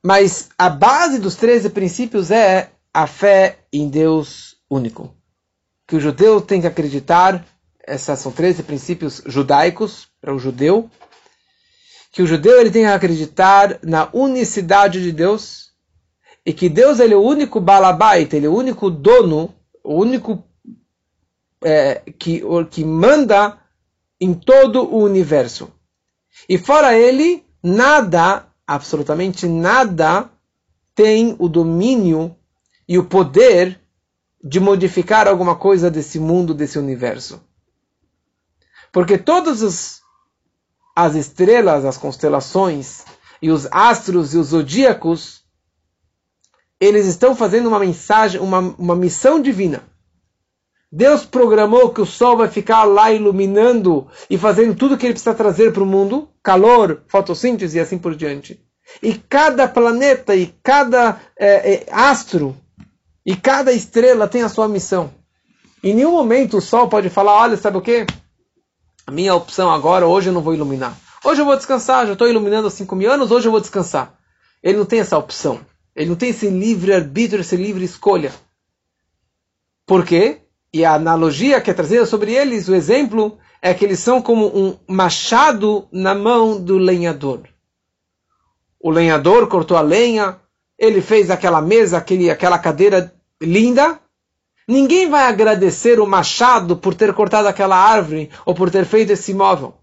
[0.03, 5.15] Mas a base dos 13 princípios é a fé em Deus único.
[5.87, 7.45] Que o judeu tem que acreditar,
[7.87, 10.91] esses são 13 princípios judaicos para o judeu,
[12.11, 15.73] que o judeu ele tem que acreditar na unicidade de Deus
[16.45, 20.43] e que Deus ele é o único balabait, ele é o único dono, o único
[21.63, 23.59] é, que, que manda
[24.21, 25.73] em todo o universo.
[26.49, 30.31] E fora ele, nada, absolutamente nada,
[30.95, 32.37] tem o domínio
[32.89, 33.81] e o poder
[34.43, 37.41] de modificar alguma coisa desse mundo, desse universo.
[38.91, 40.03] Porque todas as,
[40.95, 43.05] as estrelas, as constelações,
[43.41, 45.43] e os astros e os zodíacos,
[46.79, 49.83] eles estão fazendo uma mensagem, uma, uma missão divina.
[50.95, 55.33] Deus programou que o sol vai ficar lá iluminando e fazendo tudo que ele precisa
[55.35, 58.63] trazer para o mundo, calor, fotossíntese e assim por diante.
[59.03, 62.55] E cada planeta e cada é, é, astro
[63.25, 65.11] e cada estrela tem a sua missão.
[65.83, 68.05] Em nenhum momento o sol pode falar, olha, sabe o que?
[69.07, 70.95] A minha opção agora, hoje eu não vou iluminar.
[71.25, 74.15] Hoje eu vou descansar, já estou iluminando há 5 mil anos, hoje eu vou descansar.
[74.63, 75.61] Ele não tem essa opção.
[75.97, 78.31] Ele não tem esse livre arbítrio, esse livre escolha.
[79.87, 80.42] Por quê?
[80.75, 84.47] E a analogia que é trazida sobre eles, o exemplo, é que eles são como
[84.47, 87.43] um machado na mão do lenhador.
[88.81, 90.41] O lenhador cortou a lenha,
[90.79, 94.01] ele fez aquela mesa, aquele, aquela cadeira linda.
[94.67, 99.35] Ninguém vai agradecer o machado por ter cortado aquela árvore ou por ter feito esse
[99.35, 99.75] móvel.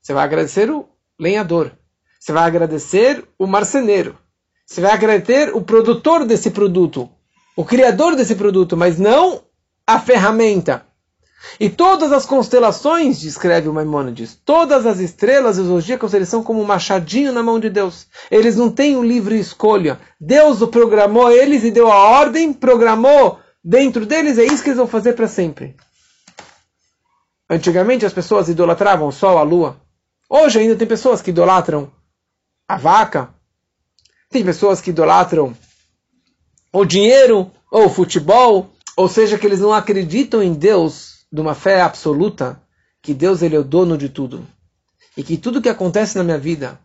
[0.00, 0.88] Você vai agradecer o
[1.20, 1.70] lenhador.
[2.18, 4.18] Você vai agradecer o marceneiro.
[4.66, 7.08] Você vai agradecer o produtor desse produto,
[7.54, 9.45] o criador desse produto, mas não
[9.86, 10.84] a ferramenta.
[11.60, 16.42] E todas as constelações, descreve o Maimônides, todas as estrelas e os zodíacos, eles são
[16.42, 18.08] como um machadinho na mão de Deus.
[18.30, 20.00] Eles não têm o um livre escolha.
[20.20, 24.78] Deus o programou eles e deu a ordem, programou dentro deles, é isso que eles
[24.78, 25.76] vão fazer para sempre.
[27.48, 29.80] Antigamente as pessoas idolatravam o sol, a lua.
[30.28, 31.90] Hoje ainda tem pessoas que idolatram
[32.68, 33.32] a vaca.
[34.28, 35.56] Tem pessoas que idolatram
[36.72, 41.54] o dinheiro, ou o futebol, ou seja, que eles não acreditam em Deus de uma
[41.54, 42.60] fé absoluta,
[43.02, 44.46] que Deus ele é o dono de tudo.
[45.16, 46.80] E que tudo que acontece na minha vida,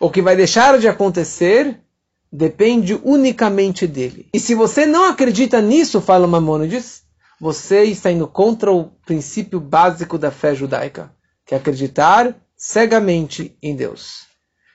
[0.00, 1.80] ou que vai deixar de acontecer,
[2.32, 4.28] depende unicamente dele.
[4.32, 7.02] E se você não acredita nisso, fala Maimonides,
[7.40, 11.12] você está indo contra o princípio básico da fé judaica,
[11.44, 14.26] que é acreditar cegamente em Deus.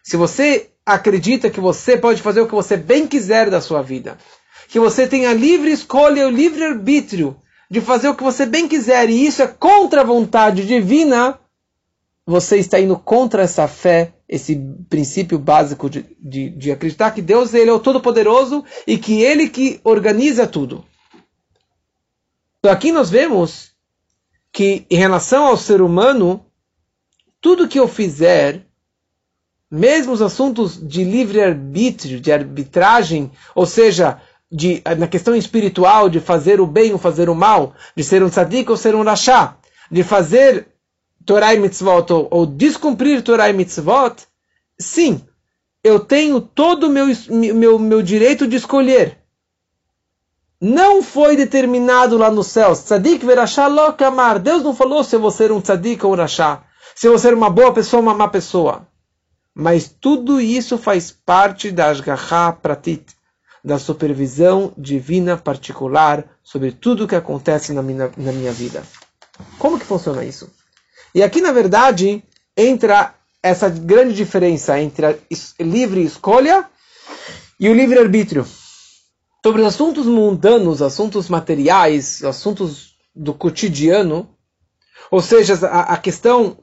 [0.03, 4.17] Se você acredita que você pode fazer o que você bem quiser da sua vida,
[4.71, 7.35] que você tenha livre escolha, o livre arbítrio
[7.69, 11.37] de fazer o que você bem quiser, e isso é contra a vontade divina,
[12.25, 14.55] você está indo contra essa fé, esse
[14.89, 19.49] princípio básico de, de, de acreditar que Deus ele é o Todo-Poderoso e que Ele
[19.49, 20.85] que organiza tudo.
[22.59, 23.71] Então aqui nós vemos
[24.53, 26.45] que em relação ao ser humano,
[27.41, 28.65] tudo que eu fizer,
[29.69, 36.59] mesmo os assuntos de livre-arbítrio, de arbitragem, ou seja, de, na questão espiritual de fazer
[36.59, 39.55] o bem ou fazer o mal, de ser um tzadik ou ser um rachá,
[39.89, 40.67] de fazer
[41.25, 44.15] Torah e mitzvot ou, ou descumprir Torah e mitzvot,
[44.77, 45.21] sim,
[45.83, 49.17] eu tenho todo o meu, meu, meu direito de escolher.
[50.59, 52.73] Não foi determinado lá no céu.
[52.73, 54.37] Tzadik verachá lokamar.
[54.37, 56.63] Deus não falou se eu vou ser um tzadik ou um rachá.
[56.93, 58.85] Se eu vou ser uma boa pessoa ou uma má pessoa.
[59.55, 63.15] Mas tudo isso faz parte da Ashgaha Pratit
[63.63, 68.83] da supervisão divina particular sobre tudo o que acontece na minha, na minha vida.
[69.59, 70.49] Como que funciona isso?
[71.13, 72.23] E aqui, na verdade,
[72.55, 75.15] entra essa grande diferença entre a
[75.59, 76.67] livre escolha
[77.59, 78.45] e o livre-arbítrio.
[79.43, 84.29] Sobre os assuntos mundanos, assuntos materiais, assuntos do cotidiano,
[85.09, 86.57] ou seja, a, a questão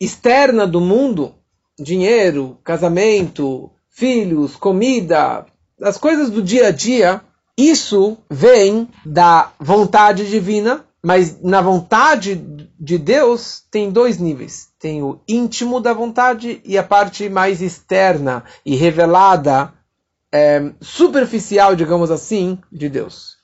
[0.00, 1.34] externa do mundo,
[1.78, 5.46] dinheiro, casamento, filhos, comida,
[5.78, 7.20] das coisas do dia a dia,
[7.56, 12.34] isso vem da vontade divina, mas na vontade
[12.78, 14.68] de Deus tem dois níveis.
[14.78, 19.72] Tem o íntimo da vontade e a parte mais externa e revelada,
[20.32, 23.36] é, superficial, digamos assim, de Deus.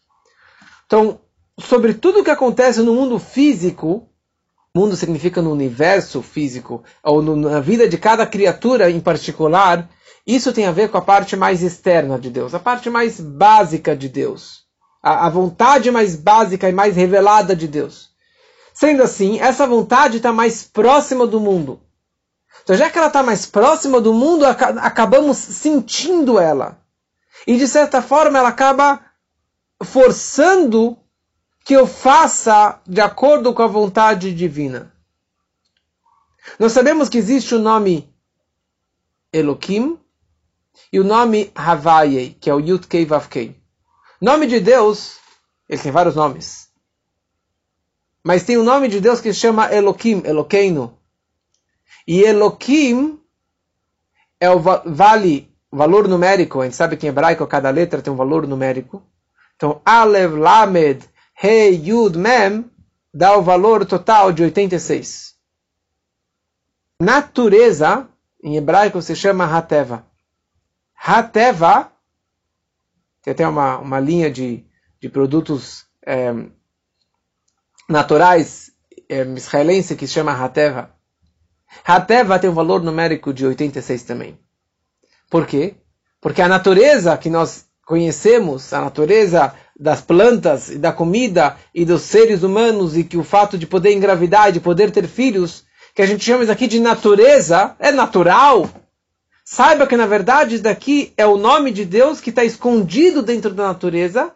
[0.86, 1.20] Então,
[1.58, 4.08] sobre tudo que acontece no mundo físico,
[4.74, 9.88] mundo significa no universo físico, ou no, na vida de cada criatura em particular,
[10.26, 13.96] isso tem a ver com a parte mais externa de Deus, a parte mais básica
[13.96, 14.64] de Deus,
[15.02, 18.10] a, a vontade mais básica e mais revelada de Deus.
[18.72, 21.80] Sendo assim, essa vontade está mais próxima do mundo.
[22.62, 26.78] Então, já que ela está mais próxima do mundo, acabamos sentindo ela.
[27.46, 29.00] E de certa forma, ela acaba
[29.82, 30.96] forçando
[31.64, 34.92] que eu faça de acordo com a vontade divina.
[36.58, 38.12] Nós sabemos que existe o nome
[39.32, 39.98] Elohim
[40.92, 43.56] e o nome Havaye, que é o Yud Kei Vav Kei.
[44.20, 45.18] Nome de Deus,
[45.68, 46.68] ele tem vários nomes.
[48.22, 50.98] Mas tem o um nome de Deus que se chama Elohim, Eloqueino.
[52.06, 53.18] E Elohim
[54.38, 56.60] é o vale, valor numérico.
[56.60, 59.02] A gente sabe que em hebraico cada letra tem um valor numérico.
[59.56, 61.04] Então, Alev, Lamed,
[61.34, 62.70] Rei, Yud, Mem,
[63.12, 65.34] dá o valor total de 86.
[67.00, 68.08] Natureza,
[68.42, 70.09] em hebraico se chama Hateva.
[71.02, 71.90] Hateva,
[73.22, 74.66] tem até uma, uma linha de,
[75.00, 76.30] de produtos é,
[77.88, 78.70] naturais
[79.08, 80.94] é, israelense que se chama Hateva.
[81.84, 84.38] Hateva tem um valor numérico de 86 também.
[85.30, 85.76] Por quê?
[86.20, 92.02] Porque a natureza que nós conhecemos, a natureza das plantas e da comida e dos
[92.02, 96.02] seres humanos e que o fato de poder engravidar e de poder ter filhos, que
[96.02, 98.68] a gente chama isso aqui de natureza, é natural.
[99.52, 103.52] Saiba que na verdade isso daqui é o nome de Deus que está escondido dentro
[103.52, 104.32] da natureza,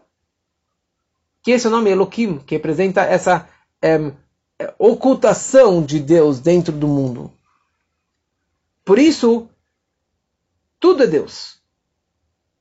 [1.40, 3.48] que esse é o nome Elohim, que representa essa
[3.80, 4.12] é,
[4.76, 7.32] ocultação de Deus dentro do mundo.
[8.84, 9.48] Por isso,
[10.80, 11.60] tudo é Deus.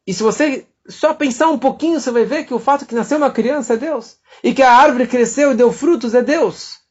[0.06, 3.18] E se você só pensar um pouquinho, você vai ver que o fato que nasceu
[3.18, 4.20] uma criança é Deus.
[4.44, 6.82] E que a árvore cresceu e deu frutos é Deus.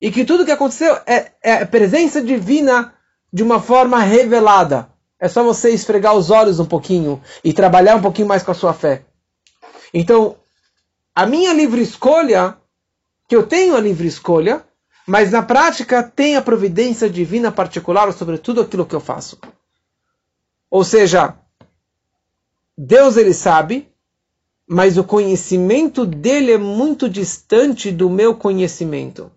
[0.00, 2.93] E que tudo que aconteceu é, é a presença divina
[3.34, 4.88] de uma forma revelada.
[5.18, 8.54] É só você esfregar os olhos um pouquinho e trabalhar um pouquinho mais com a
[8.54, 9.02] sua fé.
[9.92, 10.36] Então,
[11.12, 12.56] a minha livre escolha,
[13.28, 14.64] que eu tenho a livre escolha,
[15.04, 19.36] mas na prática tem a providência divina particular sobre tudo aquilo que eu faço.
[20.70, 21.34] Ou seja,
[22.78, 23.88] Deus ele sabe,
[24.64, 29.28] mas o conhecimento dele é muito distante do meu conhecimento.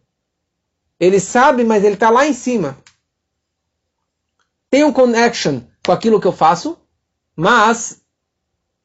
[1.00, 2.78] Ele sabe, mas ele está lá em cima.
[4.74, 6.78] Um connection com aquilo que eu faço,
[7.36, 8.02] mas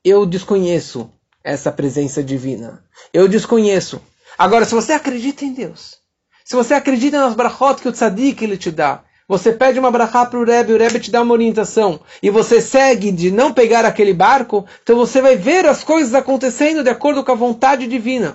[0.05, 1.11] eu desconheço
[1.43, 2.85] essa presença divina.
[3.13, 4.01] Eu desconheço.
[4.39, 5.99] Agora, se você acredita em Deus,
[6.45, 10.27] se você acredita nas brachot que o tzadik ele te dá, você pede uma brachá
[10.27, 13.85] para o Rebbe, o Rebbe te dá uma orientação, e você segue de não pegar
[13.85, 18.35] aquele barco, então você vai ver as coisas acontecendo de acordo com a vontade divina.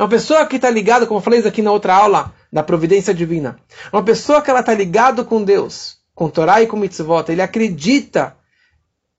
[0.00, 3.58] Uma pessoa que está ligada, como eu falei aqui na outra aula, da providência divina.
[3.92, 8.34] Uma pessoa que ela está ligada com Deus, com Torá e com mitzvot, ele acredita,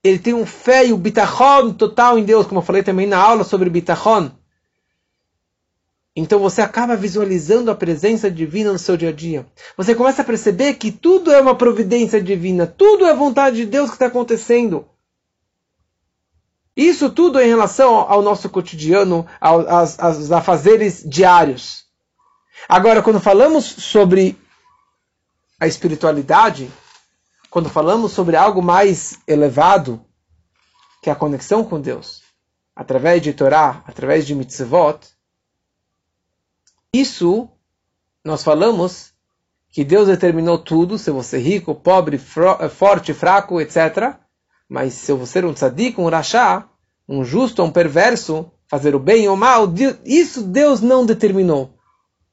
[0.04, 3.20] ele tem um fé e o bitachon total em Deus, como eu falei também na
[3.20, 4.32] aula sobre bitachon.
[6.16, 9.46] Então você acaba visualizando a presença divina no seu dia a dia.
[9.78, 13.92] Você começa a perceber que tudo é uma providência divina, tudo é vontade de Deus
[13.92, 14.88] que está acontecendo.
[16.82, 21.86] Isso tudo em relação ao nosso cotidiano, aos, aos afazeres diários.
[22.68, 24.36] Agora, quando falamos sobre
[25.60, 26.72] a espiritualidade,
[27.52, 30.04] quando falamos sobre algo mais elevado,
[31.04, 32.24] que é a conexão com Deus,
[32.76, 35.02] através de Torá, através de mitzvot,
[36.92, 37.48] isso,
[38.26, 39.14] nós falamos
[39.70, 44.16] que Deus determinou tudo, se você é rico, pobre, forte, fraco, etc.
[44.68, 46.71] Mas se você é um tzadik, um rachá,
[47.12, 49.68] um justo, um perverso, fazer o bem ou o mal,
[50.06, 51.64] isso Deus não determinou.
[51.66, 51.70] O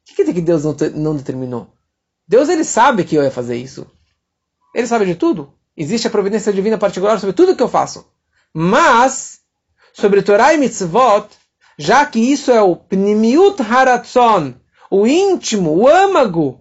[0.07, 1.75] que quer dizer que Deus não, não determinou?
[2.27, 3.87] Deus ele sabe que eu ia fazer isso.
[4.73, 5.53] Ele sabe de tudo.
[5.77, 8.07] Existe a providência divina particular sobre tudo que eu faço.
[8.55, 9.41] Mas,
[9.93, 11.29] sobre Torah e Mitzvot,
[11.77, 14.55] já que isso é o pnimiut haratzon,
[14.91, 16.61] o íntimo, o âmago,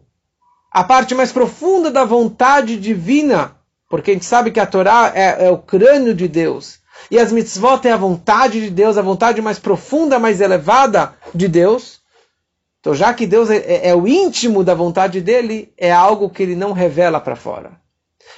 [0.72, 3.56] a parte mais profunda da vontade divina,
[3.90, 6.80] porque a gente sabe que a Torá é, é o crânio de Deus,
[7.10, 11.48] e as mitzvot é a vontade de Deus, a vontade mais profunda, mais elevada de
[11.48, 12.02] Deus.
[12.80, 16.44] Então, já que Deus é, é, é o íntimo da vontade dele, é algo que
[16.44, 17.80] ele não revela para fora.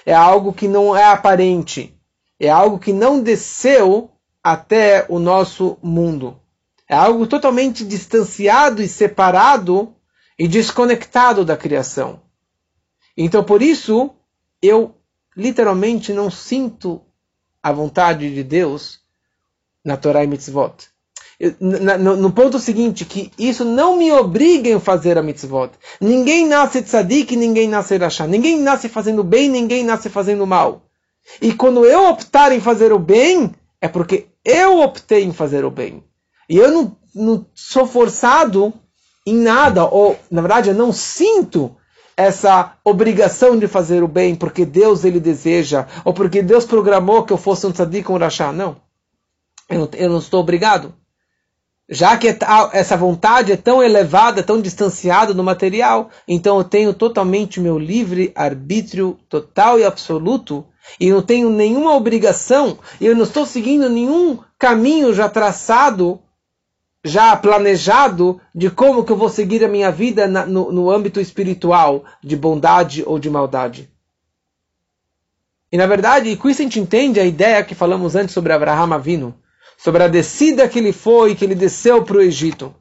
[0.06, 1.96] É algo que não é aparente.
[2.40, 4.12] É algo que não desceu
[4.44, 6.40] até o nosso mundo.
[6.88, 9.94] É algo totalmente distanciado e separado
[10.38, 12.22] e desconectado da criação.
[13.16, 14.12] Então, por isso,
[14.62, 14.96] eu
[15.36, 17.02] literalmente não sinto
[17.62, 19.00] a vontade de Deus
[19.84, 20.88] na Torá e Mitzvot.
[21.60, 25.72] no, ponto seguinte, que isso não me obriga a fazer a mitzvot.
[26.00, 28.28] Ninguém nasce tzadik, ninguém nasce rachá.
[28.28, 30.84] Ninguém nasce fazendo bem, ninguém nasce fazendo mal.
[31.42, 35.72] E quando eu optar em fazer o bem, é porque eu optei em fazer o
[35.72, 36.04] bem.
[36.50, 38.74] E eu não, não sou forçado
[39.26, 41.76] em nada, ou na verdade eu não sinto
[42.20, 47.32] essa obrigação de fazer o bem porque Deus ele deseja, ou porque Deus programou que
[47.32, 48.52] eu fosse um tzadik, um rachá.
[48.52, 48.76] Não.
[49.70, 50.94] Eu não, eu não estou obrigado.
[51.88, 52.38] Já que é
[52.74, 58.34] essa vontade é tão elevada, tão distanciada do material, então eu tenho totalmente meu livre
[58.36, 60.66] arbítrio total e absoluto,
[61.00, 66.20] e não tenho nenhuma obrigação, e eu não estou seguindo nenhum caminho já traçado,
[67.10, 71.20] já planejado de como que eu vou seguir a minha vida na, no, no âmbito
[71.20, 73.90] espiritual, de bondade ou de maldade.
[75.72, 78.94] E na verdade, com isso a gente entende a ideia que falamos antes sobre Abraham
[78.94, 79.36] Avino
[79.80, 82.76] sobre a descida que ele foi, que ele desceu para o Egito.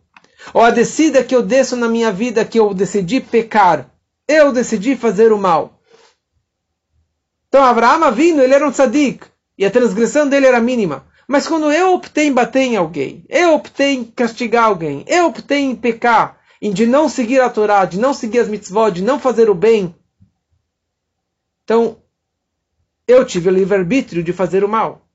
[0.53, 3.89] Ou a descida que eu desço na minha vida, que eu decidi pecar.
[4.27, 5.81] Eu decidi fazer o mal.
[7.47, 9.25] Então, Abraão vindo, ele era um tzadik.
[9.57, 11.07] E a transgressão dele era mínima.
[11.29, 15.61] Mas quando eu optei em bater em alguém, eu optei em castigar alguém, eu optei
[15.61, 19.21] em pecar, em de não seguir a Torá, de não seguir as mitzvot, de não
[19.21, 19.95] fazer o bem,
[21.69, 21.99] então
[23.07, 25.07] eu tive o livre-arbítrio de fazer o mal.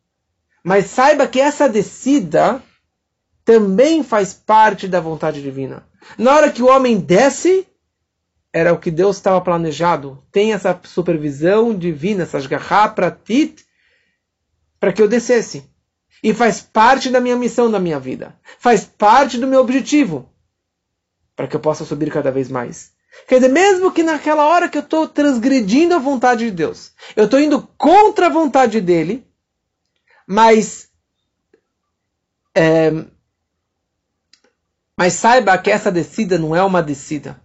[0.63, 2.61] Mas saiba que essa descida
[3.43, 5.83] também faz parte da vontade divina.
[6.15, 7.67] Na hora que o homem desce,
[8.53, 10.23] era o que Deus estava planejado.
[10.31, 12.39] Tem essa supervisão divina, essa
[12.89, 13.65] pratit,
[14.79, 15.67] para que eu descesse.
[16.23, 18.35] E faz parte da minha missão da minha vida.
[18.57, 20.29] Faz parte do meu objetivo.
[21.35, 22.93] Para que eu possa subir cada vez mais.
[23.27, 27.25] Quer dizer, mesmo que naquela hora que eu estou transgredindo a vontade de Deus, eu
[27.25, 29.27] estou indo contra a vontade dele,
[30.25, 30.89] mas
[32.55, 33.05] é,
[34.97, 37.41] mas saiba que essa descida não é uma descida.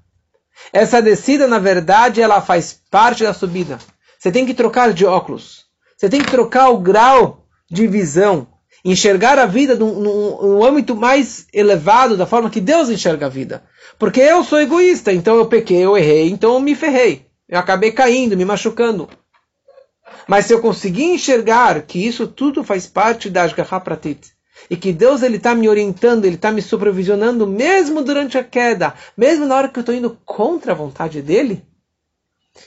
[0.72, 3.78] Essa descida, na verdade, ela faz parte da subida.
[4.18, 5.66] Você tem que trocar de óculos.
[5.96, 8.46] Você tem que trocar o grau de visão.
[8.84, 13.64] Enxergar a vida num, âmbito mais elevado, da forma que Deus enxerga a vida.
[13.98, 17.26] Porque eu sou egoísta, então eu pequei, eu errei, então eu me ferrei.
[17.48, 19.08] Eu acabei caindo, me machucando.
[20.26, 23.82] Mas se eu conseguir enxergar que isso tudo faz parte da Ashgaha
[24.68, 28.94] e que Deus ele está me orientando, ele está me supervisionando mesmo durante a queda,
[29.16, 31.64] mesmo na hora que eu estou indo contra a vontade dele,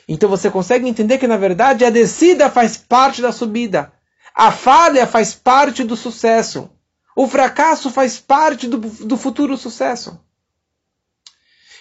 [0.08, 3.92] então você consegue entender que na verdade a descida faz parte da subida,
[4.36, 6.70] a falha faz parte do sucesso,
[7.16, 10.20] o fracasso faz parte do, do futuro sucesso.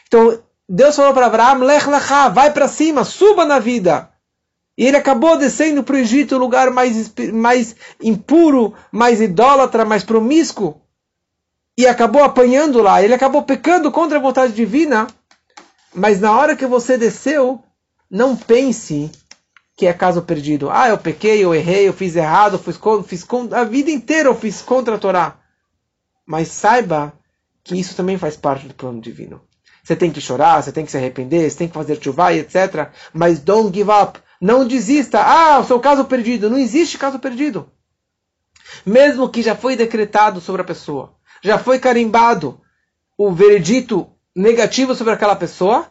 [0.07, 4.11] Então Deus falou para Abraão: Lech lecha, vai para cima, suba na vida.
[4.79, 10.05] E ele acabou descendo para o Egito, o lugar mais, mais impuro, mais idólatra, mais
[10.05, 10.81] promíscuo.
[11.77, 13.03] E acabou apanhando lá.
[13.03, 15.07] Ele acabou pecando contra a vontade divina.
[15.93, 17.63] Mas na hora que você desceu,
[18.11, 19.11] não pense
[19.81, 20.69] que é caso perdido.
[20.69, 24.61] Ah, eu pequei, eu errei, eu fiz errado, fiz, fiz a vida inteira eu fiz
[24.61, 25.39] contra a Torá.
[26.27, 27.15] Mas saiba
[27.65, 29.41] que isso também faz parte do plano divino.
[29.83, 32.91] Você tem que chorar, você tem que se arrepender, você tem que fazer chuva, etc.
[33.15, 34.21] Mas don't give up.
[34.39, 35.19] Não desista.
[35.19, 36.51] Ah, o seu caso perdido.
[36.51, 37.67] Não existe caso perdido.
[38.85, 42.61] Mesmo que já foi decretado sobre a pessoa, já foi carimbado
[43.17, 45.90] o veredito negativo sobre aquela pessoa,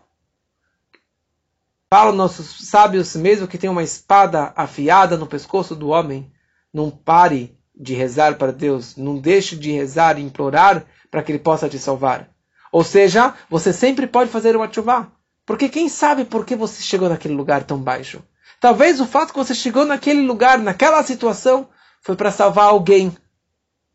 [1.92, 6.32] falam nossos sábios, mesmo que tenha uma espada afiada no pescoço do homem,
[6.72, 11.40] não pare de rezar para Deus, não deixe de rezar e implorar para que Ele
[11.40, 12.30] possa te salvar.
[12.72, 15.12] Ou seja, você sempre pode fazer uma chuva.
[15.46, 18.22] Porque quem sabe por que você chegou naquele lugar tão baixo?
[18.60, 21.68] Talvez o fato que você chegou naquele lugar, naquela situação,
[22.02, 23.18] foi para salvar alguém,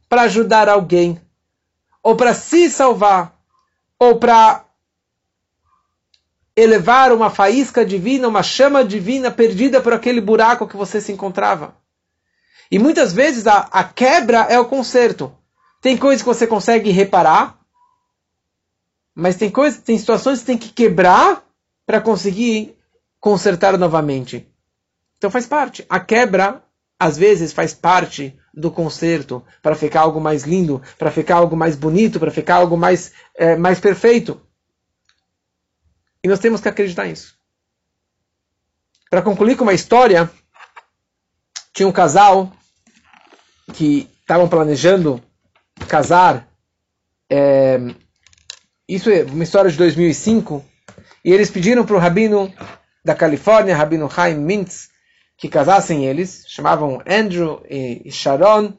[0.09, 1.21] para ajudar alguém,
[2.03, 3.39] ou para se salvar,
[4.01, 4.65] ou para
[6.57, 11.77] elevar uma faísca divina, uma chama divina perdida por aquele buraco que você se encontrava.
[12.71, 15.33] E muitas vezes a, a quebra é o conserto.
[15.81, 17.59] Tem coisas que você consegue reparar,
[19.15, 21.45] mas tem coisas, tem situações que tem que quebrar
[21.87, 22.77] para conseguir
[23.21, 24.49] consertar novamente.
[25.19, 25.85] Então faz parte.
[25.89, 26.63] A quebra,
[26.99, 31.77] às vezes, faz parte do conserto para ficar algo mais lindo, para ficar algo mais
[31.77, 34.41] bonito, para ficar algo mais, é, mais perfeito.
[36.25, 37.37] E nós temos que acreditar nisso.
[39.11, 40.31] Para concluir com uma história,
[41.75, 42.51] tinha um casal
[43.75, 45.23] que estavam planejando
[45.87, 46.49] casar.
[47.29, 47.79] É,
[48.89, 50.65] isso é uma história de 2005.
[51.23, 52.51] E eles pediram para o rabino
[53.05, 54.89] da Califórnia, rabino Chaim Mintz,
[55.37, 58.73] que casassem eles, chamavam Andrew e Sharon,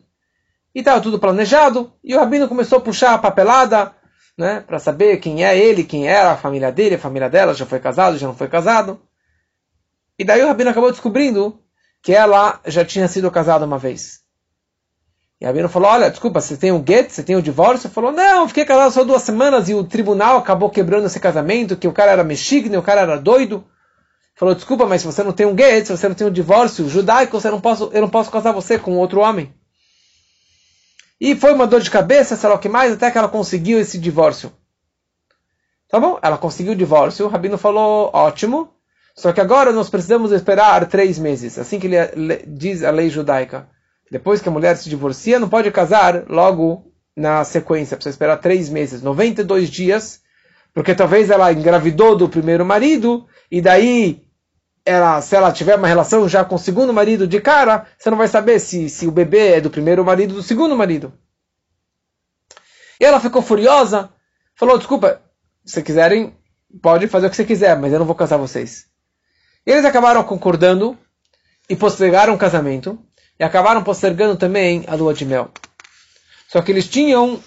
[0.73, 3.95] e estava tudo planejado, e o rabino começou a puxar a papelada,
[4.37, 7.65] né, para saber quem é ele, quem era a família dele, a família dela, já
[7.65, 9.01] foi casado, já não foi casado.
[10.17, 11.59] E daí o rabino acabou descobrindo
[12.01, 14.25] que ela já tinha sido casada uma vez.
[15.39, 17.41] E a Rabino falou, olha, desculpa, você tem o um get, você tem o um
[17.41, 17.87] divórcio?
[17.87, 21.75] Ele falou, não, fiquei casado só duas semanas e o tribunal acabou quebrando esse casamento,
[21.75, 23.65] que o cara era mexicno, o cara era doido.
[24.35, 26.87] Falou, desculpa, mas se você não tem um get, se você não tem um divórcio
[26.87, 29.53] judaico, você não posso, eu não posso casar você com outro homem.
[31.19, 33.79] E foi uma dor de cabeça, sei lá o que mais, até que ela conseguiu
[33.79, 34.51] esse divórcio.
[35.89, 36.19] Tá bom?
[36.21, 38.73] Ela conseguiu o divórcio, o Rabino falou, ótimo,
[39.15, 43.67] só que agora nós precisamos esperar três meses, assim que ele diz a lei judaica.
[44.11, 48.69] Depois que a mulher se divorcia, não pode casar logo na sequência, precisa esperar três
[48.69, 50.19] meses, 92 dias,
[50.73, 54.24] porque talvez ela engravidou do primeiro marido, e daí,
[54.85, 58.17] ela, se ela tiver uma relação já com o segundo marido de cara, você não
[58.17, 61.11] vai saber se, se o bebê é do primeiro marido ou do segundo marido.
[62.99, 64.09] E ela ficou furiosa,
[64.55, 65.21] falou, desculpa,
[65.65, 66.37] se quiserem,
[66.81, 68.85] pode fazer o que você quiser, mas eu não vou casar vocês.
[69.65, 70.95] E eles acabaram concordando
[71.67, 72.99] e postergaram o casamento
[73.39, 75.49] e acabaram postergando também a lua de mel.
[76.47, 77.41] Só que eles tinham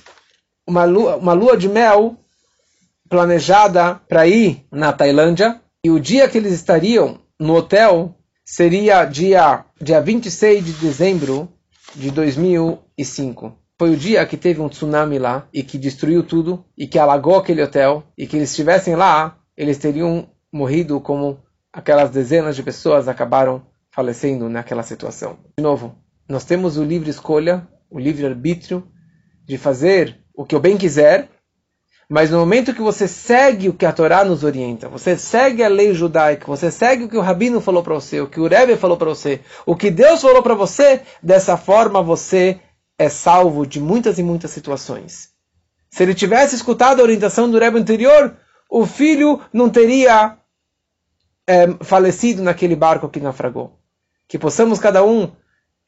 [0.66, 2.16] uma lua, uma lua de mel
[3.08, 8.14] planejada para ir na Tailândia e o dia que eles estariam no hotel
[8.44, 11.48] seria dia, dia 26 de dezembro
[11.94, 13.56] de 2005.
[13.78, 17.36] Foi o dia que teve um tsunami lá e que destruiu tudo e que alagou
[17.36, 21.38] aquele hotel e que eles estivessem lá, eles teriam morrido como
[21.72, 25.38] aquelas dezenas de pessoas acabaram falecendo naquela situação.
[25.56, 25.94] De novo,
[26.28, 28.86] nós temos o livre escolha, o livre arbítrio
[29.46, 31.28] de fazer o que eu bem quiser,
[32.08, 35.68] mas no momento que você segue o que a Torá nos orienta, você segue a
[35.68, 38.76] lei judaica, você segue o que o Rabino falou para você, o que o Rebbe
[38.76, 42.60] falou para você, o que Deus falou para você, dessa forma você
[42.98, 45.30] é salvo de muitas e muitas situações.
[45.90, 48.36] Se ele tivesse escutado a orientação do Rebbe anterior,
[48.70, 50.36] o filho não teria
[51.46, 53.78] é, falecido naquele barco que naufragou
[54.28, 55.32] que possamos cada um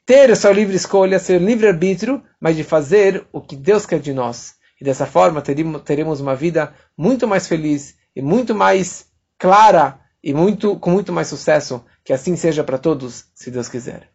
[0.06, 4.00] ter a sua livre escolha, seu livre arbítrio, mas de fazer o que Deus quer
[4.00, 4.54] de nós.
[4.80, 9.06] E dessa forma teremos uma vida muito mais feliz e muito mais
[9.38, 11.84] clara e muito, com muito mais sucesso.
[12.04, 14.10] Que assim seja para todos, se Deus quiser.